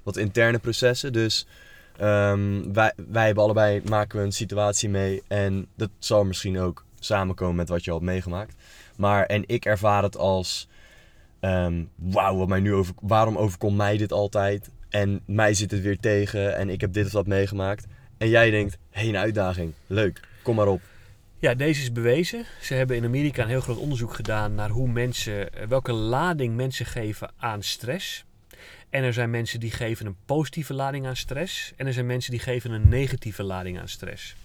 wat 0.03 0.17
interne 0.17 0.60
processen. 0.60 1.13
Dus 1.13 1.48
ehm, 1.98 2.74
wij, 2.74 2.94
wij 3.08 3.25
hebben 3.25 3.44
allebei, 3.44 3.82
maken 3.90 4.20
we 4.20 4.25
een 4.25 4.32
situatie 4.32 4.90
mee. 4.90 5.24
En 5.28 5.68
dat 5.75 5.90
zal 6.00 6.24
misschien 6.24 6.60
ook 6.60 6.86
samenkomen 7.00 7.56
met 7.56 7.70
wat 7.70 7.84
je 7.84 7.92
al 7.92 7.98
hebt 7.98 8.10
meegemaakt. 8.12 8.56
Maar, 8.98 9.25
en 9.25 9.44
ik 9.46 9.66
ervaar 9.66 10.04
het 10.04 10.18
als, 10.18 10.68
ehm, 11.40 11.84
wauw, 11.96 12.38
wat 12.38 12.48
mij 12.48 12.60
nu 12.60 12.74
over, 12.74 12.94
waarom 13.02 13.38
overkomt 13.38 13.78
mij 13.78 13.98
dit 13.98 14.12
altijd? 14.12 14.70
En 14.90 15.22
mij 15.25 15.54
zit 15.54 15.72
het 15.72 15.82
weer 15.82 16.00
tegen 16.00 16.56
en 16.56 16.70
ik 16.70 16.82
heb 16.82 16.94
dit 16.94 17.06
of 17.06 17.12
dat 17.12 17.28
meegemaakt. 17.28 17.86
En 18.18 18.30
jij 18.30 18.50
denkt, 18.50 18.78
hé, 18.90 19.08
een 19.08 19.18
uitdaging. 19.18 19.74
Leuk, 19.88 20.20
kom 20.42 20.56
maar 20.56 20.68
op. 20.68 20.82
Ja, 21.40 21.54
deze 21.54 21.82
is 21.82 21.92
bewezen. 21.92 22.46
Ze 22.62 22.74
hebben 22.74 22.96
in 22.96 23.06
Amerika 23.06 23.44
een 23.44 23.50
heel 23.50 23.62
groot 23.62 23.78
onderzoek 23.78 24.14
gedaan 24.14 24.56
naar 24.56 24.70
hoe 24.70 24.88
mensen, 24.88 25.54
eh, 25.54 25.68
welke 25.68 25.94
lading 25.94 26.56
mensen 26.56 26.86
geven 26.86 27.32
aan 27.38 27.64
stress. 27.64 28.25
En 28.96 29.04
er 29.04 29.14
zijn 29.14 29.30
mensen 29.30 29.60
die 29.60 29.72
geven 29.72 30.06
een 30.06 30.18
positieve 30.25 30.74
lading 30.74 31.08
aan 31.08 31.16
stress. 31.16 31.74
En 31.75 31.88
er 31.88 31.94
zijn 31.94 32.06
mensen 32.06 32.32
die 32.32 32.40
geven 32.40 32.72
een 32.72 32.90
negatieve 32.90 33.44
lading 33.44 33.80
aan 33.80 33.88
stress. 33.88 34.36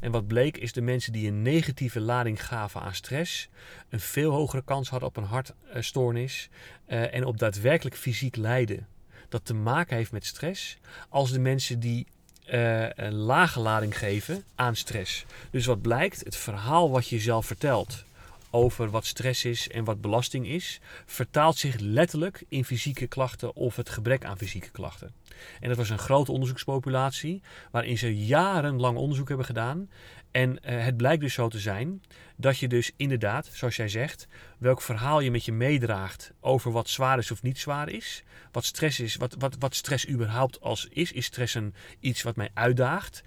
En 0.00 0.10
wat 0.10 0.26
bleek 0.26 0.56
is 0.56 0.72
de 0.72 0.80
mensen 0.80 1.12
die 1.12 1.28
een 1.28 1.42
negatieve 1.42 2.00
lading 2.00 2.46
gaven 2.46 2.80
aan 2.80 2.94
stress, 2.94 3.48
een 3.88 4.00
veel 4.00 4.30
hogere 4.30 4.64
kans 4.64 4.88
hadden 4.88 5.08
op 5.08 5.16
een 5.16 5.24
hartstoornis 5.24 6.48
eh, 6.86 7.14
en 7.14 7.24
op 7.24 7.38
daadwerkelijk 7.38 7.96
fysiek 7.96 8.36
lijden. 8.36 8.86
Dat 9.28 9.44
te 9.44 9.54
maken 9.54 9.96
heeft 9.96 10.12
met 10.12 10.26
stress, 10.26 10.78
als 11.08 11.30
de 11.32 11.40
mensen 11.40 11.80
die 11.80 12.06
eh, 12.46 12.88
een 12.90 13.14
lage 13.14 13.60
lading 13.60 13.98
geven 13.98 14.44
aan 14.54 14.76
stress. 14.76 15.24
Dus 15.50 15.66
wat 15.66 15.82
blijkt, 15.82 16.24
het 16.24 16.36
verhaal 16.36 16.90
wat 16.90 17.08
je 17.08 17.18
zelf 17.18 17.46
vertelt 17.46 18.04
over 18.54 18.90
wat 18.90 19.06
stress 19.06 19.44
is 19.44 19.68
en 19.68 19.84
wat 19.84 20.00
belasting 20.00 20.46
is, 20.46 20.80
vertaalt 21.06 21.56
zich 21.56 21.78
letterlijk 21.78 22.44
in 22.48 22.64
fysieke 22.64 23.06
klachten 23.06 23.54
of 23.56 23.76
het 23.76 23.88
gebrek 23.88 24.24
aan 24.24 24.36
fysieke 24.36 24.70
klachten. 24.70 25.12
En 25.60 25.68
dat 25.68 25.76
was 25.76 25.90
een 25.90 25.98
grote 25.98 26.32
onderzoekspopulatie 26.32 27.42
waarin 27.70 27.98
ze 27.98 28.24
jarenlang 28.24 28.96
onderzoek 28.96 29.28
hebben 29.28 29.46
gedaan. 29.46 29.90
En 30.30 30.62
eh, 30.62 30.84
het 30.84 30.96
blijkt 30.96 31.22
dus 31.22 31.34
zo 31.34 31.48
te 31.48 31.58
zijn 31.58 32.02
dat 32.36 32.58
je 32.58 32.68
dus 32.68 32.92
inderdaad, 32.96 33.50
zoals 33.52 33.76
jij 33.76 33.88
zegt, 33.88 34.26
welk 34.58 34.82
verhaal 34.82 35.20
je 35.20 35.30
met 35.30 35.44
je 35.44 35.52
meedraagt 35.52 36.32
over 36.40 36.72
wat 36.72 36.88
zwaar 36.88 37.18
is 37.18 37.30
of 37.30 37.42
niet 37.42 37.58
zwaar 37.58 37.88
is. 37.88 38.22
Wat 38.52 38.64
stress 38.64 39.00
is, 39.00 39.16
wat, 39.16 39.36
wat, 39.38 39.56
wat 39.58 39.74
stress 39.74 40.08
überhaupt 40.08 40.60
als 40.60 40.86
is. 40.90 41.12
Is 41.12 41.24
stress 41.24 41.54
een, 41.54 41.74
iets 42.00 42.22
wat 42.22 42.36
mij 42.36 42.50
uitdaagt? 42.54 43.22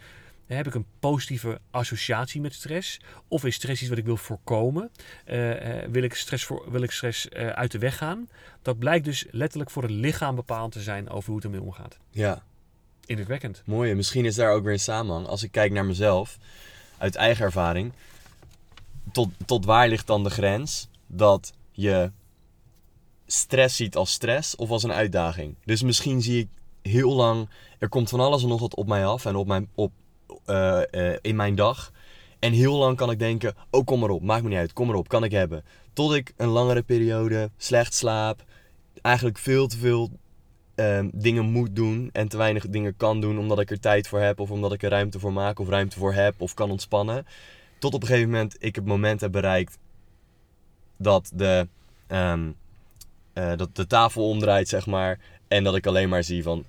Heb 0.48 0.68
ik 0.68 0.74
een 0.74 0.86
positieve 1.00 1.60
associatie 1.72 2.42
met 2.42 2.54
stress? 2.54 3.00
Of 3.28 3.46
is 3.46 3.56
stress 3.56 3.82
iets 3.82 3.90
wat 3.90 4.00
ik 4.00 4.06
wil 4.06 4.18
voorkomen? 4.18 4.92
Eh, 5.26 5.84
eh, 5.84 5.90
wil 5.92 6.04
ik 6.04 6.14
stress, 6.14 6.46
voor, 6.46 6.72
wil 6.72 6.82
ik 6.82 6.92
stress 6.92 7.30
eh, 7.30 7.48
uit 7.48 7.72
de 7.72 7.78
weg 7.78 7.98
gaan? 7.98 8.30
Dat 8.62 8.80
blijkt 8.80 9.06
dus 9.06 9.26
letterlijk 9.32 9.70
voor 9.70 9.84
het 9.84 9.92
lichaam 9.92 10.36
bepalend 10.36 10.72
te 10.72 10.82
zijn 10.82 11.10
over 11.10 11.28
hoe 11.28 11.36
het 11.36 11.46
ermee 11.46 11.62
omgaat. 11.62 11.98
Ja, 12.10 12.44
Indrukwekkend. 13.06 13.62
mooi. 13.66 13.92
En 13.92 13.96
misschien 13.96 14.26
is 14.26 14.36
daar 14.36 14.52
ook 14.52 14.64
weer 14.64 14.74
een 14.74 14.80
samenhang. 14.80 15.28
Als 15.28 15.44
ik 15.44 15.52
kijk 15.52 15.72
naar 15.72 15.86
mezelf, 15.86 16.38
uit 16.98 17.16
eigen 17.16 17.46
ervaring, 17.46 17.94
tot, 19.12 19.30
tot 19.46 19.66
waar 19.66 19.88
ligt 19.88 20.08
dan 20.08 20.24
de 20.24 20.30
grens 20.30 20.88
dat 21.08 21.54
je 21.72 22.12
stress 23.26 23.76
ziet 23.76 23.96
als 23.96 24.12
stress 24.12 24.56
of 24.56 24.70
als 24.70 24.84
een 24.84 24.92
uitdaging? 24.92 25.56
Dus 25.66 25.82
misschien 25.82 26.22
zie 26.22 26.40
ik 26.40 26.50
heel 26.82 27.14
lang, 27.14 27.50
er 27.80 27.90
komt 27.90 28.10
van 28.10 28.20
alles 28.20 28.44
en 28.44 28.50
nog 28.50 28.60
wat 28.60 28.76
op 28.76 28.88
mij 28.88 29.06
af 29.06 29.26
en 29.26 29.36
op 29.36 29.48
mijn, 29.48 29.70
op, 29.76 29.92
eh, 30.48 31.12
eh, 31.12 31.18
in 31.22 31.36
mijn 31.36 31.56
dag. 31.56 31.92
En 32.40 32.52
heel 32.52 32.78
lang 32.78 32.98
kan 32.98 33.12
ik 33.12 33.20
denken, 33.20 33.56
oh 33.70 33.86
kom 33.86 34.00
maar 34.00 34.10
op, 34.10 34.22
maakt 34.22 34.44
me 34.44 34.50
niet 34.50 34.58
uit, 34.58 34.74
kom 34.74 34.88
maar 34.88 34.96
op, 34.96 35.08
kan 35.08 35.24
ik 35.24 35.32
hebben. 35.32 35.64
Tot 35.94 36.14
ik 36.14 36.34
een 36.38 36.48
langere 36.48 36.82
periode 36.82 37.50
slecht 37.58 37.94
slaap, 37.94 38.44
eigenlijk 39.02 39.38
veel 39.38 39.68
te 39.68 39.78
veel 39.78 40.10
ehm, 40.76 41.10
dingen 41.14 41.46
moet 41.46 41.76
doen 41.76 42.10
en 42.14 42.28
te 42.28 42.38
weinig 42.38 42.68
dingen 42.68 42.98
kan 42.98 43.22
doen 43.22 43.40
omdat 43.40 43.60
ik 43.60 43.72
er 43.72 43.80
tijd 43.80 44.08
voor 44.08 44.20
heb 44.20 44.40
of 44.40 44.52
omdat 44.52 44.74
ik 44.74 44.84
er 44.84 44.90
ruimte 44.90 45.20
voor 45.20 45.34
maak 45.34 45.60
of 45.60 45.70
ruimte 45.70 45.98
voor 45.98 46.14
heb 46.14 46.42
of 46.42 46.54
kan 46.54 46.72
ontspannen. 46.72 47.26
Tot 47.80 47.94
op 47.94 48.02
een 48.02 48.08
gegeven 48.08 48.30
moment 48.30 48.56
ik 48.60 48.76
het 48.76 48.86
moment 48.86 49.22
heb 49.22 49.32
bereikt 49.32 49.78
dat 50.98 51.32
de, 51.34 51.68
ehm, 52.08 52.52
eh, 53.34 53.56
dat 53.56 53.76
de 53.76 53.88
tafel 53.88 54.30
omdraait, 54.30 54.68
zeg 54.68 54.86
maar. 54.86 55.20
En 55.48 55.64
dat 55.64 55.76
ik 55.76 55.88
alleen 55.88 56.10
maar 56.10 56.24
zie 56.24 56.44
van, 56.44 56.66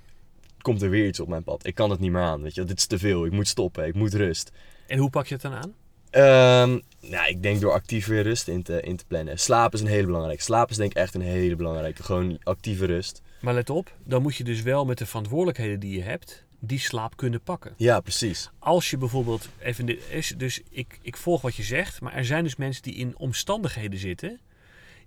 komt 0.69 0.81
er 0.81 0.89
weer 0.89 1.07
iets 1.07 1.19
op 1.19 1.27
mijn 1.27 1.43
pad. 1.43 1.65
Ik 1.65 1.75
kan 1.75 1.89
het 1.89 1.99
niet 1.99 2.11
meer 2.11 2.21
aan, 2.21 2.41
weet 2.41 2.55
je. 2.55 2.63
Dit 2.63 2.77
is 2.77 2.85
te 2.85 2.99
veel, 2.99 3.25
ik 3.25 3.31
moet 3.31 3.47
stoppen, 3.47 3.87
ik 3.87 3.95
moet 3.95 4.13
rust. 4.13 4.51
En 4.87 4.97
hoe 4.97 5.09
pak 5.09 5.27
je 5.27 5.33
het 5.33 5.43
dan 5.43 5.53
aan? 5.53 5.73
Ehm, 6.09 6.79
nou, 7.11 7.27
ik 7.27 7.43
denk 7.43 7.61
door 7.61 7.71
actief 7.71 8.07
weer 8.07 8.23
rust 8.23 8.47
in 8.47 8.63
te, 8.63 8.81
in 8.81 8.95
te 8.95 9.05
plannen. 9.05 9.39
Slaap 9.39 9.73
is 9.73 9.81
een 9.81 9.87
hele 9.87 10.05
belangrijke. 10.05 10.43
Slaap 10.43 10.69
is 10.69 10.77
denk 10.77 10.91
ik 10.91 10.97
echt 10.97 11.13
een 11.13 11.21
hele 11.21 11.55
belangrijke. 11.55 12.03
Gewoon 12.03 12.39
actieve 12.43 12.85
rust. 12.85 13.21
Maar 13.41 13.53
let 13.53 13.69
op, 13.69 13.95
dan 14.03 14.21
moet 14.21 14.35
je 14.35 14.43
dus 14.43 14.61
wel 14.61 14.85
met 14.85 14.97
de 14.97 15.05
verantwoordelijkheden 15.05 15.79
die 15.79 15.95
je 15.95 16.03
hebt, 16.03 16.45
die 16.59 16.79
slaap 16.79 17.17
kunnen 17.17 17.41
pakken. 17.41 17.73
Ja, 17.77 17.99
precies. 17.99 18.49
Als 18.59 18.89
je 18.89 18.97
bijvoorbeeld 18.97 19.49
even 19.59 19.85
dit 19.85 20.03
is, 20.09 20.33
dus 20.37 20.61
ik, 20.69 20.99
ik 21.01 21.17
volg 21.17 21.41
wat 21.41 21.55
je 21.55 21.63
zegt, 21.63 22.01
maar 22.01 22.13
er 22.13 22.25
zijn 22.25 22.43
dus 22.43 22.55
mensen 22.55 22.83
die 22.83 22.95
in 22.95 23.17
omstandigheden 23.17 23.99
zitten 23.99 24.39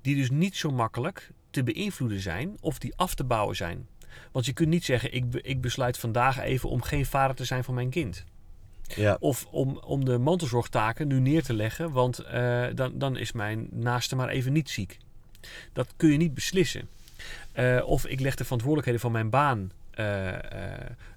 die 0.00 0.16
dus 0.16 0.30
niet 0.30 0.56
zo 0.56 0.70
makkelijk 0.70 1.30
te 1.50 1.62
beïnvloeden 1.62 2.20
zijn 2.20 2.56
of 2.60 2.78
die 2.78 2.96
af 2.96 3.14
te 3.14 3.24
bouwen 3.24 3.56
zijn. 3.56 3.86
Want 4.32 4.46
je 4.46 4.52
kunt 4.52 4.68
niet 4.68 4.84
zeggen, 4.84 5.14
ik, 5.14 5.24
ik 5.34 5.60
besluit 5.60 5.98
vandaag 5.98 6.38
even 6.40 6.68
om 6.68 6.82
geen 6.82 7.06
vader 7.06 7.36
te 7.36 7.44
zijn 7.44 7.64
van 7.64 7.74
mijn 7.74 7.90
kind. 7.90 8.24
Ja, 8.96 9.16
Of 9.20 9.46
om, 9.50 9.78
om 9.84 10.04
de 10.04 10.18
mantelzorgtaken 10.18 11.08
nu 11.08 11.20
neer 11.20 11.42
te 11.42 11.54
leggen, 11.54 11.92
want 11.92 12.18
eh, 12.18 12.64
dan, 12.74 12.98
dan 12.98 13.16
is 13.16 13.32
mijn 13.32 13.68
naaste 13.70 14.16
maar 14.16 14.28
even 14.28 14.52
niet 14.52 14.70
ziek. 14.70 14.98
Dat 15.72 15.94
kun 15.96 16.10
je 16.10 16.16
niet 16.16 16.34
beslissen. 16.34 16.88
Eh, 17.52 17.82
of 17.84 18.06
ik 18.06 18.20
leg 18.20 18.34
de 18.34 18.44
verantwoordelijkheden 18.44 19.00
van 19.00 19.12
mijn 19.12 19.30
baan 19.30 19.72
eh, 19.90 20.32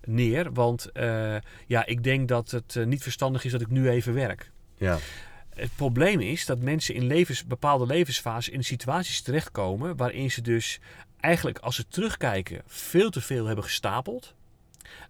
neer, 0.06 0.54
want 0.54 0.90
ja, 1.68 1.86
ik 1.86 2.04
denk 2.04 2.28
dat 2.28 2.52
het 2.52 2.86
niet 2.86 3.04
verstandig 3.04 3.46
is 3.46 3.52
dat 3.52 3.62
ik 3.62 3.70
nu 3.70 3.90
even 3.90 4.14
werk. 4.14 4.52
ja, 4.78 4.98
Het 5.50 5.76
probleem 5.76 6.20
is 6.20 6.46
dat 6.46 6.60
mensen 6.60 6.96
in 6.96 7.06
levens, 7.06 7.46
bepaalde 7.46 7.86
levensfases 7.86 8.54
in 8.54 8.64
situaties 8.64 9.22
terechtkomen 9.22 9.96
waarin 9.96 10.32
ze 10.32 10.42
dus 10.42 10.80
eigenlijk 11.26 11.58
als 11.60 11.76
ze 11.76 11.88
terugkijken 11.88 12.62
veel 12.66 13.10
te 13.10 13.22
veel 13.22 13.46
hebben 13.46 13.64
gestapeld. 13.64 14.34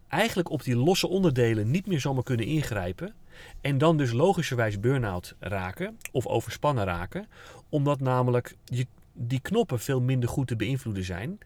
Eigenlijk 0.08 0.50
op 0.50 0.64
die 0.64 0.76
losse 0.76 1.08
onderdelen 1.08 1.72
niet 1.72 1.86
meer 1.88 2.00
zomaar 2.00 2.24
kunnen 2.24 2.46
ingrijpen. 2.46 3.14
En 3.62 3.78
dan 3.78 3.98
dus 3.98 4.12
logischerwijs 4.12 4.80
burn-out 4.80 5.36
raken 5.40 5.98
of 6.12 6.26
overspannen 6.28 6.84
raken. 6.84 7.28
Omdat 7.70 8.00
namelijk 8.00 8.56
je, 8.64 8.86
die 9.14 9.40
knoppen 9.42 9.80
veel 9.80 10.02
minder 10.02 10.30
goed 10.30 10.48
te 10.48 10.56
beïnvloeden 10.56 11.04
zijn 11.04 11.38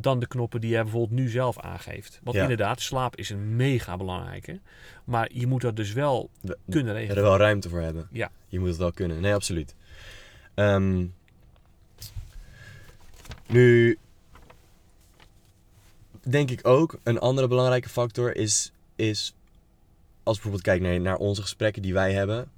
dan 0.00 0.18
de 0.20 0.26
knoppen 0.26 0.60
die 0.60 0.70
jij 0.70 0.82
bijvoorbeeld 0.82 1.20
nu 1.20 1.28
zelf 1.28 1.58
aangeeft. 1.60 2.20
Want 2.22 2.36
Ja. 2.36 2.42
inderdaad, 2.42 2.80
slaap 2.80 3.16
is 3.16 3.30
een 3.30 3.56
mega 3.56 3.96
belangrijke. 3.96 4.60
Maar 5.04 5.28
je 5.32 5.46
moet 5.46 5.60
dat 5.60 5.76
dus 5.76 5.92
wel 5.92 6.30
we- 6.40 6.58
kunnen 6.70 6.94
er 6.94 7.00
regelen. 7.00 7.22
wel 7.22 7.36
ruimte 7.36 7.68
voor 7.68 7.80
hebben. 7.80 8.08
Ja. 8.10 8.30
Je 8.48 8.58
moet 8.58 8.68
het 8.68 8.76
wel 8.76 8.92
kunnen. 8.92 9.20
Nee, 9.20 9.34
absoluut. 9.34 9.74
Ehm, 10.54 11.06
nu, 13.46 13.98
denk 16.28 16.50
ik 16.50 16.66
ook, 16.66 16.98
een 17.02 17.18
andere 17.18 17.48
belangrijke 17.48 17.88
factor 17.88 18.36
is, 18.36 18.72
is 18.96 19.34
als 20.22 20.34
bijvoorbeeld 20.34 20.64
kijk 20.64 20.80
naar, 20.80 21.00
naar 21.00 21.16
onze 21.16 21.42
gesprekken 21.42 21.82
die 21.82 21.92
wij 21.92 22.12
hebben, 22.12 22.50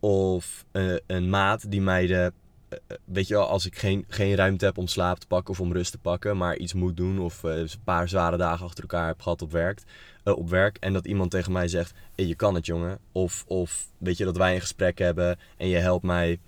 of 0.00 0.64
eh, 0.70 0.94
een 1.06 1.30
maat 1.30 1.70
die 1.70 1.80
mij 1.80 2.06
de, 2.06 2.32
eh, 2.68 2.78
eh, 2.86 2.96
weet 3.04 3.28
je 3.28 3.34
wel, 3.34 3.48
als 3.48 3.66
ik 3.66 3.78
geen, 3.78 4.04
geen 4.08 4.34
ruimte 4.34 4.64
heb 4.64 4.78
om 4.78 4.86
slaap 4.86 5.18
te 5.18 5.26
pakken 5.26 5.54
of 5.54 5.60
om 5.60 5.72
rust 5.72 5.90
te 5.90 5.98
pakken, 5.98 6.36
maar 6.36 6.56
iets 6.56 6.72
moet 6.72 6.96
doen, 6.96 7.18
of 7.18 7.40
dus 7.40 7.74
een 7.74 7.82
paar 7.84 8.08
zware 8.08 8.36
dagen 8.36 8.66
achter 8.66 8.82
elkaar 8.82 9.06
heb 9.06 9.20
gehad 9.20 9.42
op 9.42 9.52
werk, 9.52 9.82
op 10.24 10.48
werk 10.48 10.76
en 10.76 10.92
dat 10.92 11.06
iemand 11.06 11.30
tegen 11.30 11.52
mij 11.52 11.68
zegt, 11.68 11.94
je 12.14 12.34
kan 12.34 12.54
het 12.54 12.66
jongen, 12.66 12.98
of, 13.12 13.44
of 13.46 13.86
weet 13.98 14.16
je, 14.16 14.24
dat 14.24 14.36
wij 14.36 14.54
een 14.54 14.60
gesprek 14.60 14.98
hebben 14.98 15.38
en 15.56 15.68
je 15.68 15.76
helpt 15.76 16.04
mij 16.04 16.38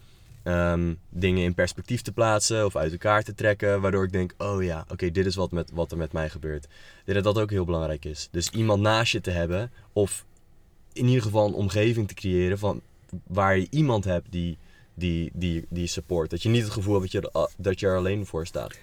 ehm, 0.50 0.95
dingen 1.09 1.45
in 1.45 1.54
perspectief 1.54 2.02
te 2.02 2.12
plaatsen 2.12 2.64
of 2.64 2.76
uit 2.76 2.92
elkaar 2.92 3.23
te 3.23 3.35
trekken, 3.35 3.80
waardoor 3.80 4.04
ik 4.04 4.12
denk, 4.12 4.35
oh 4.38 4.62
ja, 4.62 4.85
oké, 4.88 5.11
dit 5.11 5.26
is 5.26 5.35
wat, 5.35 5.50
met, 5.50 5.71
wat 5.73 5.90
er 5.90 5.97
met 5.97 6.12
mij 6.12 6.30
gebeurt. 6.30 6.69
Denk 7.04 7.25
dat 7.25 7.35
dat 7.35 7.42
ook 7.42 7.50
heel 7.50 7.64
belangrijk 7.64 8.04
is. 8.04 8.28
Dus 8.30 8.50
iemand 8.50 8.83
naast 8.83 9.12
je 9.12 9.21
te 9.21 9.30
hebben, 9.30 9.71
of 9.92 10.25
in 10.92 11.07
ieder 11.07 11.23
geval 11.23 11.47
een 11.47 11.54
omgeving 11.54 12.09
te 12.09 12.14
creëren 12.14 12.59
van, 12.59 12.80
waar 13.26 13.59
je 13.59 13.66
iemand 13.71 14.04
hebt 14.04 14.26
die, 14.33 14.59
die, 14.95 15.30
die, 15.35 15.66
die 15.69 15.87
support. 15.87 16.30
Dat 16.30 16.42
je 16.42 16.49
niet 16.49 16.62
het 16.62 16.73
gevoel 16.73 17.00
hebt 17.00 17.12
dat 17.12 17.23
je, 17.23 17.50
dat 17.57 17.80
je 17.80 17.87
er 17.87 17.97
alleen 17.97 18.26
voor 18.26 18.47
staat. 18.47 18.78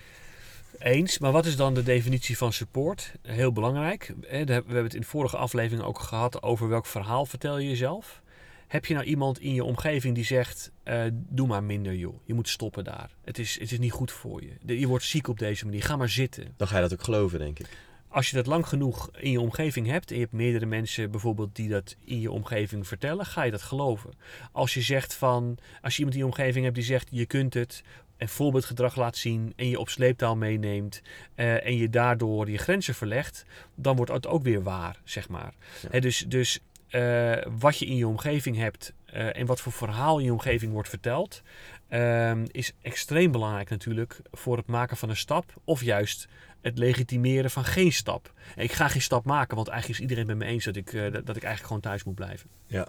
Eens, 0.80 1.20
maar 1.20 1.32
wat 1.32 1.46
is 1.46 1.56
dan 1.56 1.74
de 1.74 1.84
definitie 1.84 2.38
van 2.38 2.54
support? 2.54 3.12
Heel 3.22 3.52
belangrijk. 3.52 4.14
We 4.20 4.28
hebben 4.38 4.84
het 4.84 4.94
in 4.94 5.02
de 5.02 5.08
vorige 5.08 5.38
aflevering 5.38 5.86
ook 5.86 6.00
gehad 6.00 6.44
over 6.44 6.70
welk 6.70 6.86
verhaal 6.86 7.26
vertel 7.26 7.58
je 7.58 7.70
jezelf. 7.70 8.22
Heb 8.68 8.86
je 8.86 8.94
nou 8.94 9.06
iemand 9.06 9.40
in 9.40 9.54
je 9.54 9.64
omgeving 9.64 10.16
die 10.16 10.24
zegt: 10.24 10.72
eh, 10.84 11.04
Doe 11.12 11.48
maar 11.48 11.64
minder, 11.64 11.96
joh. 11.96 12.20
Je 12.26 12.34
moet 12.34 12.50
stoppen 12.50 12.84
daar. 12.84 13.10
Het 13.24 13.40
is, 13.40 13.60
het 13.60 13.72
is 13.72 13.80
niet 13.80 13.92
goed 13.92 14.12
voor 14.12 14.42
je. 14.42 14.80
Je 14.80 14.88
wordt 14.88 15.06
ziek 15.06 15.28
op 15.28 15.40
deze 15.40 15.66
manier. 15.66 15.84
Ga 15.84 15.96
maar 15.96 16.10
zitten. 16.10 16.54
Dan 16.58 16.68
ga 16.68 16.76
je 16.76 16.82
dat 16.82 16.94
ook 16.94 17.04
geloven, 17.04 17.40
denk 17.40 17.60
ik. 17.60 17.68
Als 18.08 18.30
je 18.30 18.36
dat 18.36 18.46
lang 18.46 18.68
genoeg 18.68 19.10
in 19.18 19.32
je 19.32 19.42
omgeving 19.42 19.88
hebt 19.88 20.10
en 20.10 20.16
je 20.16 20.22
hebt 20.22 20.34
meerdere 20.34 20.66
mensen 20.66 21.12
bijvoorbeeld 21.12 21.56
die 21.56 21.70
dat 21.70 21.96
in 22.06 22.20
je 22.20 22.32
omgeving 22.32 22.88
vertellen, 22.88 23.26
ga 23.26 23.44
je 23.44 23.52
dat 23.52 23.62
geloven. 23.62 24.14
Als 24.52 24.74
je 24.74 24.82
zegt 24.82 25.14
van, 25.14 25.58
als 25.82 25.94
je 25.94 25.98
iemand 25.98 26.18
in 26.18 26.24
je 26.24 26.32
omgeving 26.32 26.64
hebt 26.64 26.76
die 26.76 26.86
zegt 26.86 27.08
je 27.12 27.26
kunt 27.26 27.54
het 27.54 27.84
en 28.18 28.30
voorbeeldgedrag 28.30 28.96
laat 28.96 29.18
zien 29.18 29.54
en 29.56 29.70
je 29.70 29.80
op 29.80 29.90
sleeptaal 29.90 30.36
meeneemt 30.36 31.02
eh, 31.36 31.66
en 31.66 31.78
je 31.78 31.90
daardoor 31.90 32.50
je 32.50 32.58
grenzen 32.58 32.96
verlegt, 32.96 33.46
dan 33.76 33.96
wordt 33.96 34.12
het 34.12 34.28
ook 34.28 34.44
weer 34.44 34.64
waar, 34.64 35.02
zeg 35.04 35.30
maar. 35.30 35.54
Ja. 35.92 36.00
Dus 36.00 36.26
dus 36.28 36.60
eh, 36.98 37.52
wat 37.60 37.78
je 37.78 37.86
in 37.86 37.96
je 37.96 38.08
omgeving 38.08 38.58
hebt 38.58 38.94
eh, 39.06 39.38
en 39.38 39.46
wat 39.46 39.62
voor 39.62 39.72
verhaal 39.72 40.18
in 40.20 40.26
je 40.26 40.32
omgeving 40.32 40.72
wordt 40.72 40.90
verteld, 40.90 41.42
ehm, 41.88 42.46
is 42.52 42.74
extreem 42.82 43.32
belangrijk 43.32 43.70
natuurlijk 43.70 44.22
voor 44.32 44.58
het 44.58 44.68
maken 44.68 44.98
van 44.98 45.10
een 45.10 45.18
stap 45.18 45.54
of 45.64 45.84
juist 45.84 46.28
het 46.62 46.78
legitimeren 46.78 47.52
van 47.52 47.64
geen 47.64 47.92
stap. 47.92 48.34
Ik 48.56 48.72
ga 48.72 48.88
geen 48.88 49.02
stap 49.02 49.26
maken, 49.26 49.56
want 49.56 49.68
eigenlijk 49.68 50.00
is 50.00 50.08
iedereen 50.08 50.28
met 50.28 50.38
me 50.38 50.46
eens 50.46 50.64
dat 50.64 50.76
ik, 50.76 50.94
eh, 50.94 51.02
dat 51.12 51.16
ik 51.16 51.26
eigenlijk 51.26 51.64
gewoon 51.64 51.82
thuis 51.82 52.04
moet 52.04 52.16
blijven. 52.16 52.50
Ja. 52.66 52.88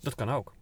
Dat 0.00 0.14
kan 0.14 0.30
ook. 0.30 0.54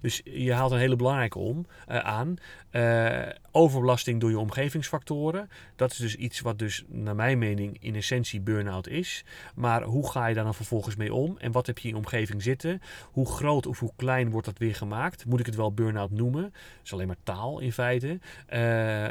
Dus 0.00 0.20
je 0.24 0.52
haalt 0.52 0.72
een 0.72 0.78
hele 0.78 0.96
belangrijke 0.96 1.38
om, 1.38 1.66
eh, 1.86 1.98
aan. 1.98 2.36
Eh, 2.74 3.28
overbelasting 3.50 4.20
door 4.20 4.30
je 4.30 4.38
omgevingsfactoren. 4.38 5.48
Dat 5.76 5.90
is 5.90 5.96
dus 5.96 6.16
iets 6.16 6.40
wat 6.40 6.58
dus 6.58 6.84
naar 6.88 7.14
mijn 7.14 7.38
mening 7.38 7.76
in 7.80 7.94
essentie 7.94 8.40
burn-out 8.40 8.88
is. 8.88 9.24
Maar 9.54 9.82
hoe 9.82 10.10
ga 10.10 10.26
je 10.26 10.34
daar 10.34 10.44
dan 10.44 10.54
vervolgens 10.54 10.96
mee 10.96 11.14
om? 11.14 11.38
En 11.38 11.52
wat 11.52 11.66
heb 11.66 11.78
je 11.78 11.88
in 11.88 11.94
je 11.94 12.00
omgeving 12.00 12.42
zitten? 12.42 12.82
Hoe 13.12 13.26
groot 13.26 13.66
of 13.66 13.78
hoe 13.78 13.92
klein 13.96 14.30
wordt 14.30 14.46
dat 14.46 14.58
weer 14.58 14.74
gemaakt? 14.74 15.24
Moet 15.24 15.40
ik 15.40 15.46
het 15.46 15.54
wel 15.54 15.72
burn-out 15.72 16.10
noemen? 16.10 16.42
Dat 16.42 16.52
is 16.84 16.92
alleen 16.92 17.06
maar 17.06 17.16
taal 17.22 17.58
in 17.60 17.72
feite. 17.72 18.18
Eh, 18.46 18.60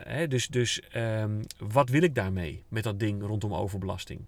hè, 0.03 0.27
dus 0.27 0.47
dus 0.47 0.81
ehm, 0.89 1.41
wat 1.57 1.89
wil 1.89 2.01
ik 2.01 2.15
daarmee 2.15 2.63
met 2.67 2.83
dat 2.83 2.99
ding 2.99 3.21
rondom 3.21 3.53
overbelasting? 3.53 4.21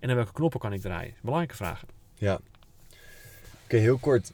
En 0.00 0.08
aan 0.08 0.16
welke 0.16 0.32
knoppen 0.32 0.60
kan 0.60 0.72
ik 0.72 0.80
draaien? 0.80 1.14
Belangrijke 1.20 1.56
vragen. 1.56 1.88
Ja. 2.14 2.40
Oké, 3.64 3.76
heel 3.76 3.98
kort 3.98 4.32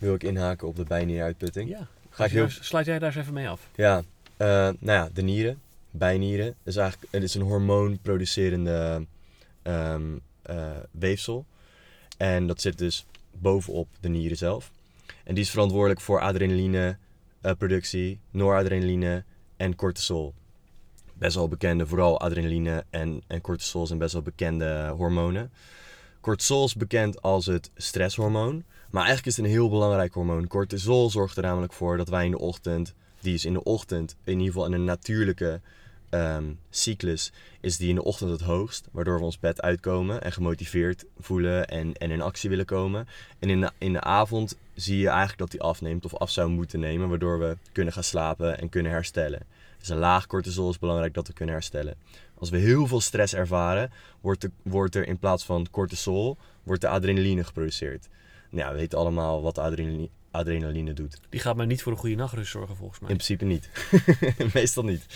wil 0.00 0.14
ik 0.14 0.22
inhaken 0.22 0.68
op 0.68 0.76
de 0.76 0.84
bijnieruitputting. 0.84 1.68
Ja. 1.68 1.86
Ga 2.10 2.24
ik 2.24 2.30
heel... 2.30 2.48
Sluit 2.48 2.86
jij 2.86 2.98
daar 2.98 3.08
eens 3.08 3.18
even 3.18 3.34
mee 3.34 3.48
af? 3.48 3.68
Ja, 3.74 4.02
eh, 4.36 4.46
nou 4.78 4.78
ja, 4.80 5.08
de 5.12 5.22
nieren, 5.22 5.60
bijnieren, 5.90 6.54
is 6.62 6.76
eigenlijk 6.76 7.12
het 7.12 7.22
is 7.22 7.34
een 7.34 7.42
hormoonproducerende 7.42 9.06
eh, 9.62 9.96
weefsel. 10.90 11.46
En 12.16 12.46
dat 12.46 12.60
zit 12.60 12.78
dus 12.78 13.06
bovenop 13.32 13.88
de 14.00 14.08
nieren 14.08 14.36
zelf. 14.36 14.70
En 15.24 15.34
die 15.34 15.44
is 15.44 15.50
verantwoordelijk 15.50 16.00
voor 16.00 16.20
adrenaline, 16.20 16.96
eh, 17.40 17.52
productie, 17.58 18.20
noradrenaline 18.30 19.24
en 19.56 19.74
cortisol. 19.74 20.34
Best 21.14 21.34
wel 21.34 21.48
bekende, 21.48 21.86
vooral 21.86 22.20
adrenaline 22.20 22.84
en, 22.90 23.22
en 23.26 23.40
cortisol 23.40 23.86
zijn 23.86 23.98
best 23.98 24.12
wel 24.12 24.22
bekende 24.22 24.92
hormonen. 24.96 25.52
Cortisol 26.20 26.64
is 26.64 26.74
bekend 26.74 27.22
als 27.22 27.46
het 27.46 27.70
stresshormoon. 27.74 28.64
Maar 28.90 29.04
eigenlijk 29.04 29.26
is 29.26 29.36
het 29.36 29.44
een 29.44 29.50
heel 29.50 29.68
belangrijk 29.68 30.12
hormoon. 30.12 30.46
Cortisol 30.46 31.10
zorgt 31.10 31.36
er 31.36 31.42
namelijk 31.42 31.72
voor 31.72 31.96
dat 31.96 32.08
wij 32.08 32.24
in 32.24 32.30
de 32.30 32.38
ochtend, 32.38 32.94
die 33.20 33.34
is 33.34 33.44
in 33.44 33.52
de 33.52 33.62
ochtend, 33.62 34.16
in 34.24 34.32
ieder 34.32 34.46
geval 34.46 34.66
in 34.66 34.72
een 34.72 34.84
natuurlijke 34.84 35.60
ehm, 36.08 36.52
cyclus, 36.70 37.32
is 37.60 37.76
die 37.76 37.88
in 37.88 37.94
de 37.94 38.04
ochtend 38.04 38.30
het 38.30 38.40
hoogst. 38.40 38.88
Waardoor 38.90 39.18
we 39.18 39.24
ons 39.24 39.38
bed 39.38 39.62
uitkomen 39.62 40.22
en 40.22 40.32
gemotiveerd 40.32 41.04
voelen 41.18 41.68
en, 41.68 41.94
en 41.94 42.10
in 42.10 42.22
actie 42.22 42.50
willen 42.50 42.64
komen. 42.64 43.08
En 43.38 43.48
in 43.48 43.60
de, 43.60 43.70
in 43.78 43.92
de 43.92 44.00
avond 44.00 44.56
zie 44.74 44.98
je 44.98 45.08
eigenlijk 45.08 45.38
dat 45.38 45.50
die 45.50 45.62
afneemt 45.62 46.04
of 46.04 46.14
af 46.14 46.30
zou 46.30 46.48
moeten 46.48 46.80
nemen. 46.80 47.08
Waardoor 47.08 47.38
we 47.38 47.56
kunnen 47.72 47.92
gaan 47.92 48.04
slapen 48.04 48.58
en 48.58 48.68
kunnen 48.68 48.92
herstellen. 48.92 49.42
Dus 49.78 49.88
een 49.88 49.98
laag 49.98 50.26
cortisol 50.26 50.70
is 50.70 50.78
belangrijk 50.78 51.14
dat 51.14 51.26
we 51.26 51.32
kunnen 51.32 51.54
herstellen. 51.54 51.94
Als 52.38 52.50
we 52.50 52.58
heel 52.58 52.86
veel 52.86 53.00
stress 53.00 53.34
ervaren, 53.34 53.90
wordt, 54.20 54.48
wordt 54.62 54.94
er 54.94 55.06
in 55.06 55.18
plaats 55.18 55.44
van 55.44 55.66
cortisol, 55.70 56.36
wordt 56.62 56.80
de 56.80 56.88
adrenaline 56.88 57.44
geproduceerd. 57.44 58.08
Nou 58.50 58.66
ja, 58.66 58.72
we 58.72 58.78
weten 58.78 58.98
allemaal 58.98 59.42
wat 59.42 59.58
adrenaline, 59.58 60.08
adrenaline 60.30 60.92
doet. 60.92 61.20
Die 61.28 61.40
gaat 61.40 61.56
maar 61.56 61.66
niet 61.66 61.82
voor 61.82 61.92
een 61.92 61.98
goede 61.98 62.14
nachtrust 62.14 62.50
zorgen 62.50 62.76
volgens 62.76 63.00
mij. 63.00 63.10
In 63.10 63.16
principe 63.16 63.44
niet. 63.44 63.70
Meestal 64.54 64.84
niet. 64.84 65.06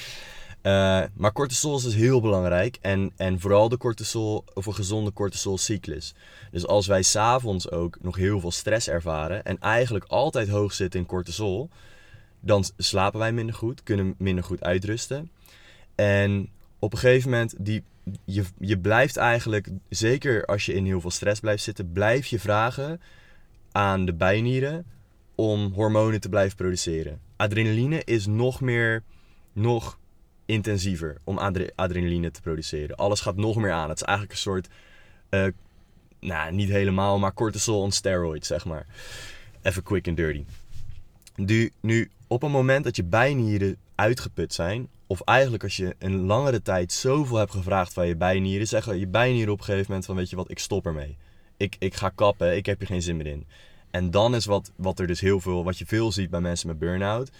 Eh, 0.62 1.02
maar 1.14 1.32
cortisol 1.32 1.76
is 1.76 1.82
dus 1.82 1.94
heel 1.94 2.20
belangrijk. 2.20 2.78
En, 2.80 3.12
en 3.16 3.40
vooral 3.40 3.68
de 3.68 3.76
cortisol, 3.76 4.44
of 4.54 4.66
een 4.66 4.74
gezonde 4.74 5.12
cortisolcyclus. 5.12 6.14
Dus 6.50 6.66
als 6.66 6.86
wij 6.86 7.02
s'avonds 7.02 7.70
ook 7.70 7.98
nog 8.00 8.16
heel 8.16 8.40
veel 8.40 8.50
stress 8.50 8.88
ervaren. 8.88 9.44
En 9.44 9.58
eigenlijk 9.58 10.04
altijd 10.04 10.48
hoog 10.48 10.72
zitten 10.72 11.00
in 11.00 11.06
cortisol. 11.06 11.70
Dan 12.40 12.64
slapen 12.76 13.18
wij 13.18 13.32
minder 13.32 13.54
goed. 13.54 13.82
Kunnen 13.82 14.14
minder 14.18 14.44
goed 14.44 14.62
uitrusten. 14.62 15.30
En 15.94 16.48
op 16.78 16.92
een 16.92 16.98
gegeven 16.98 17.30
moment, 17.30 17.54
die, 17.58 17.84
je, 18.24 18.44
je 18.58 18.78
blijft 18.78 19.16
eigenlijk, 19.16 19.68
zeker 19.88 20.44
als 20.44 20.66
je 20.66 20.74
in 20.74 20.84
heel 20.84 21.00
veel 21.00 21.10
stress 21.10 21.40
blijft 21.40 21.62
zitten, 21.62 21.92
blijf 21.92 22.26
je 22.26 22.40
vragen 22.40 23.00
aan 23.74 24.04
de 24.04 24.14
bijnieren 24.14 24.86
om 25.34 25.72
hormonen 25.72 26.20
te 26.20 26.28
blijven 26.28 26.56
produceren. 26.56 27.20
Adrenaline 27.36 28.02
is 28.04 28.26
nog 28.26 28.60
meer, 28.60 29.02
nog 29.52 29.98
intensiever 30.44 31.16
om 31.24 31.38
adre- 31.38 31.70
adrenaline 31.74 32.30
te 32.30 32.40
produceren. 32.40 32.96
Alles 32.96 33.20
gaat 33.20 33.36
nog 33.36 33.56
meer 33.56 33.72
aan. 33.72 33.88
Het 33.88 34.00
is 34.00 34.06
eigenlijk 34.06 34.36
een 34.36 34.42
soort, 34.42 34.68
eh, 35.28 35.46
nou 36.20 36.52
niet 36.52 36.68
helemaal, 36.68 37.18
maar 37.18 37.34
cortisol 37.34 37.80
on 37.80 37.92
steroids, 37.92 38.48
zeg 38.48 38.64
maar. 38.64 38.86
Even 39.62 39.82
quick 39.82 40.08
and 40.08 40.16
dirty. 40.16 40.44
Nu, 41.36 41.72
nu, 41.80 42.10
op 42.26 42.42
een 42.42 42.50
moment 42.50 42.84
dat 42.84 42.96
je 42.96 43.04
bijnieren 43.04 43.76
uitgeput 43.94 44.52
zijn, 44.52 44.88
of 45.06 45.20
eigenlijk 45.20 45.62
als 45.62 45.76
je 45.76 45.96
een 45.98 46.20
langere 46.20 46.62
tijd 46.62 46.92
zoveel 46.92 47.36
hebt 47.36 47.50
gevraagd 47.50 47.92
van 47.92 48.06
je 48.06 48.16
bijnieren, 48.16 48.68
zeggen 48.68 48.98
je 48.98 49.06
bijnieren 49.06 49.52
op 49.52 49.58
een 49.58 49.64
gegeven 49.64 49.86
moment 49.88 50.06
van 50.06 50.16
weet 50.16 50.30
je 50.30 50.36
wat, 50.36 50.50
ik 50.50 50.58
stop 50.58 50.86
ermee. 50.86 51.16
Ik, 51.56 51.76
ik 51.78 51.94
ga 51.94 52.08
kappen, 52.08 52.56
ik 52.56 52.66
heb 52.66 52.78
hier 52.78 52.86
geen 52.88 53.02
zin 53.02 53.16
meer 53.16 53.26
in. 53.26 53.46
En 53.90 54.10
dan 54.10 54.34
is 54.34 54.44
wat, 54.44 54.70
wat 54.76 54.98
er 54.98 55.06
dus 55.06 55.20
heel 55.20 55.40
veel, 55.40 55.64
wat 55.64 55.78
je 55.78 55.86
veel 55.86 56.12
ziet 56.12 56.30
bij 56.30 56.40
mensen 56.40 56.68
met 56.68 56.78
burn-out, 56.78 57.30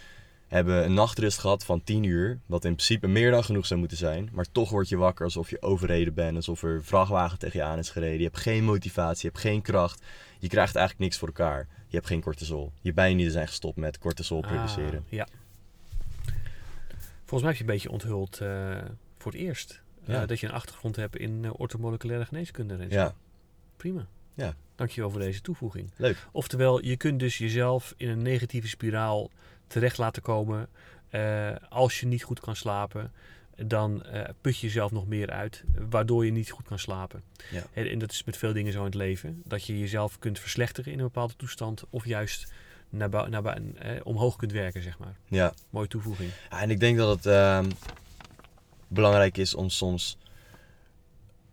hebben 0.48 0.84
een 0.84 0.94
nachtrust 0.94 1.38
gehad 1.38 1.64
van 1.64 1.84
10 1.84 2.02
uur, 2.02 2.38
wat 2.46 2.64
in 2.64 2.74
principe 2.74 3.06
meer 3.06 3.30
dan 3.30 3.44
genoeg 3.44 3.66
zou 3.66 3.78
moeten 3.80 3.98
zijn, 3.98 4.28
maar 4.32 4.46
toch 4.52 4.70
word 4.70 4.88
je 4.88 4.96
wakker 4.96 5.24
alsof 5.24 5.50
je 5.50 5.62
overreden 5.62 6.14
bent, 6.14 6.36
alsof 6.36 6.62
er 6.62 6.74
een 6.74 6.84
vrachtwagen 6.84 7.38
tegen 7.38 7.58
je 7.58 7.64
aan 7.64 7.78
is 7.78 7.90
gereden. 7.90 8.18
Je 8.18 8.24
hebt 8.24 8.38
geen 8.38 8.64
motivatie, 8.64 9.22
je 9.22 9.28
hebt 9.28 9.40
geen 9.46 9.62
kracht, 9.62 10.02
je 10.38 10.48
krijgt 10.48 10.76
eigenlijk 10.76 11.04
niks 11.04 11.18
voor 11.18 11.28
elkaar. 11.28 11.66
Je 11.86 12.00
hebt 12.00 12.06
geen 12.12 12.20
cortisol. 12.22 12.72
Je 12.80 12.92
bijnieren 12.92 13.32
zijn 13.32 13.46
gestopt 13.48 13.76
met 13.76 13.98
cortisol 13.98 14.40
produceren. 14.40 15.04
Ah, 15.06 15.12
ja. 15.12 15.26
Volgens 17.24 17.42
mij 17.42 17.48
heb 17.50 17.54
je 17.56 17.60
een 17.60 17.66
beetje 17.66 17.90
onthuld 17.90 18.40
eh, 18.40 18.76
voor 19.18 19.32
het 19.32 19.40
eerst. 19.40 19.80
eh, 20.06 20.14
Ja. 20.14 20.26
dat 20.26 20.40
je 20.40 20.46
een 20.46 20.52
achtergrond 20.52 20.96
hebt 20.96 21.16
in 21.16 21.42
uh, 21.44 21.50
orthomoleculaire 21.56 22.24
geneeskunde. 22.26 22.86
Ja, 22.88 23.14
Prima. 23.76 24.06
Ja. 24.34 24.54
Dankjewel 24.74 25.10
voor 25.10 25.20
deze 25.20 25.40
toevoeging. 25.40 25.90
leuk. 25.96 26.26
Oftewel, 26.32 26.84
je 26.84 26.96
kunt 26.96 27.20
dus 27.20 27.38
jezelf 27.38 27.94
in 27.96 28.08
een 28.08 28.22
negatieve 28.22 28.68
spiraal 28.68 29.30
terecht 29.66 29.98
laten 29.98 30.22
komen. 30.22 30.68
eh, 31.10 31.50
als 31.68 32.00
je 32.00 32.06
niet 32.06 32.22
goed 32.22 32.40
kan 32.40 32.56
slapen, 32.56 33.12
dan 33.56 34.02
eh, 34.04 34.28
put 34.40 34.58
je 34.58 34.66
jezelf 34.66 34.90
nog 34.90 35.06
meer 35.06 35.30
uit, 35.30 35.64
waardoor 35.88 36.24
je 36.24 36.30
niet 36.32 36.50
goed 36.50 36.64
kan 36.66 36.78
slapen. 36.78 37.22
Ja. 37.50 37.62
En, 37.72 37.90
en 37.90 37.98
dat 37.98 38.10
is 38.10 38.24
met 38.24 38.36
veel 38.36 38.52
dingen 38.52 38.72
zo 38.72 38.78
in 38.78 38.84
het 38.84 38.94
leven. 38.94 39.42
Dat 39.44 39.64
je 39.66 39.78
jezelf 39.78 40.18
kunt 40.18 40.38
verslechteren 40.38 40.92
in 40.92 40.98
een 40.98 41.04
bepaalde 41.04 41.36
toestand, 41.36 41.84
of 41.90 42.04
juist 42.06 42.52
naar, 42.88 43.30
naar, 43.30 43.44
eh, 43.44 44.00
omhoog 44.02 44.36
kunt 44.36 44.52
werken, 44.52 44.82
zeg 44.82 44.98
maar. 44.98 45.16
Ja. 45.28 45.54
Mooie 45.70 45.88
toevoeging. 45.88 46.30
Ja, 46.50 46.60
en 46.60 46.70
ik 46.70 46.80
denk 46.80 46.96
dat 46.98 47.16
het 47.16 47.26
ehm, 47.26 47.70
belangrijk 48.88 49.36
is 49.38 49.54
om 49.54 49.68
soms, 49.68 50.18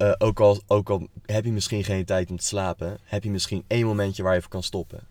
eh, 0.01 0.13
ook, 0.17 0.39
al, 0.39 0.61
ook 0.67 0.89
al 0.89 1.07
heb 1.25 1.45
je 1.45 1.51
misschien 1.51 1.83
geen 1.83 2.05
tijd 2.05 2.29
om 2.29 2.37
te 2.37 2.45
slapen, 2.45 2.97
heb 3.03 3.23
je 3.23 3.29
misschien 3.29 3.63
één 3.67 3.85
momentje 3.85 4.23
waar 4.23 4.31
je 4.31 4.37
even 4.37 4.49
kan 4.49 4.63
stoppen. 4.63 5.07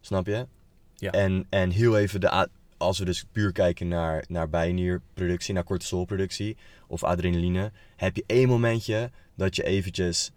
Snap 0.00 0.26
je? 0.26 0.46
Ja. 0.94 1.10
En, 1.10 1.46
en 1.48 1.70
heel 1.70 1.98
even, 1.98 2.20
de, 2.20 2.48
als 2.76 2.98
we 2.98 3.04
dus 3.04 3.24
puur 3.32 3.52
kijken 3.52 3.88
naar, 3.88 4.24
naar 4.28 4.48
bijnierproductie, 4.48 5.54
naar 5.54 5.64
cortisolproductie 5.64 6.56
of 6.86 7.04
adrenaline, 7.04 7.72
heb 7.96 8.16
je 8.16 8.24
één 8.26 8.48
momentje 8.48 9.10
dat 9.34 9.56
je 9.56 9.62
eventjes 9.62 10.32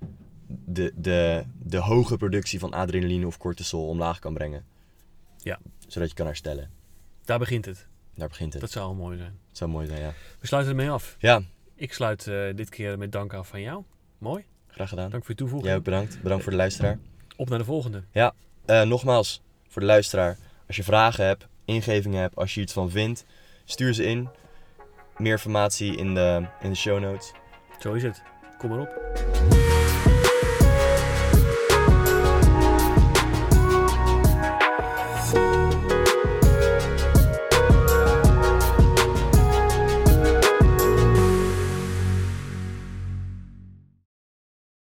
de, 0.48 0.94
de, 0.96 1.44
de 1.60 1.78
hoge 1.78 2.18
productie 2.18 2.60
van 2.60 2.74
adrenaline 2.74 3.28
of 3.28 3.38
cortisol 3.38 3.88
omlaag 3.88 4.20
kan 4.20 4.34
brengen. 4.34 4.66
Ja. 5.38 5.60
Zodat 5.88 6.10
je 6.10 6.16
kan 6.16 6.26
herstellen. 6.26 6.70
Daar 7.26 7.40
begint 7.40 7.66
het. 7.66 7.88
Daar 8.16 8.28
begint 8.28 8.54
het. 8.54 8.62
Dat 8.62 8.72
zou 8.72 8.86
al 8.86 8.94
mooi 8.94 9.18
zijn. 9.18 9.40
zou 9.52 9.70
mooi 9.70 9.88
zijn, 9.88 10.02
ja. 10.02 10.14
We 10.40 10.48
sluiten 10.48 10.72
ermee 10.72 10.90
af. 10.90 11.16
Ja, 11.20 11.42
Ik 11.76 11.94
sluit 11.94 12.28
eh, 12.28 12.56
dit 12.56 12.70
keer 12.70 12.98
met 12.98 13.12
dank 13.12 13.34
af 13.34 13.48
van 13.48 13.62
jou. 13.62 13.84
Mooi. 14.24 14.46
graag 14.68 14.90
gedaan. 14.90 15.10
Dank 15.10 15.24
voor 15.24 15.32
je 15.32 15.38
toevoeging. 15.38 15.70
Jij 15.70 15.78
ook 15.78 15.84
bedankt. 15.84 16.22
Bedankt 16.22 16.44
voor 16.44 16.52
de 16.52 16.58
luisteraar. 16.58 17.00
Op 17.36 17.50
naar 17.50 17.58
de 17.58 17.66
volgende. 17.66 18.04
Eh, 18.66 18.82
nogmaals, 18.82 19.42
voor 19.68 19.82
de 19.82 19.88
luisteraar. 19.88 20.38
Als 20.68 20.76
je 20.76 20.84
vragen 20.84 21.26
hebt, 21.26 21.48
ingevingen 21.66 22.22
hebt, 22.22 22.36
als 22.36 22.54
je 22.54 22.62
iets 22.62 22.74
van 22.74 22.90
vindt, 22.90 23.26
stuur 23.66 23.94
ze 23.94 24.04
in. 24.04 24.30
Meer 25.18 25.32
informatie 25.32 25.96
in 25.98 26.14
de, 26.14 26.46
in 26.62 26.70
de 26.70 26.76
show 26.76 27.00
notes. 27.00 27.32
Zo 27.80 27.94
is 27.94 28.04
het. 28.04 28.22
Kom 28.58 28.70
maar 28.70 28.80
op. 28.80 29.63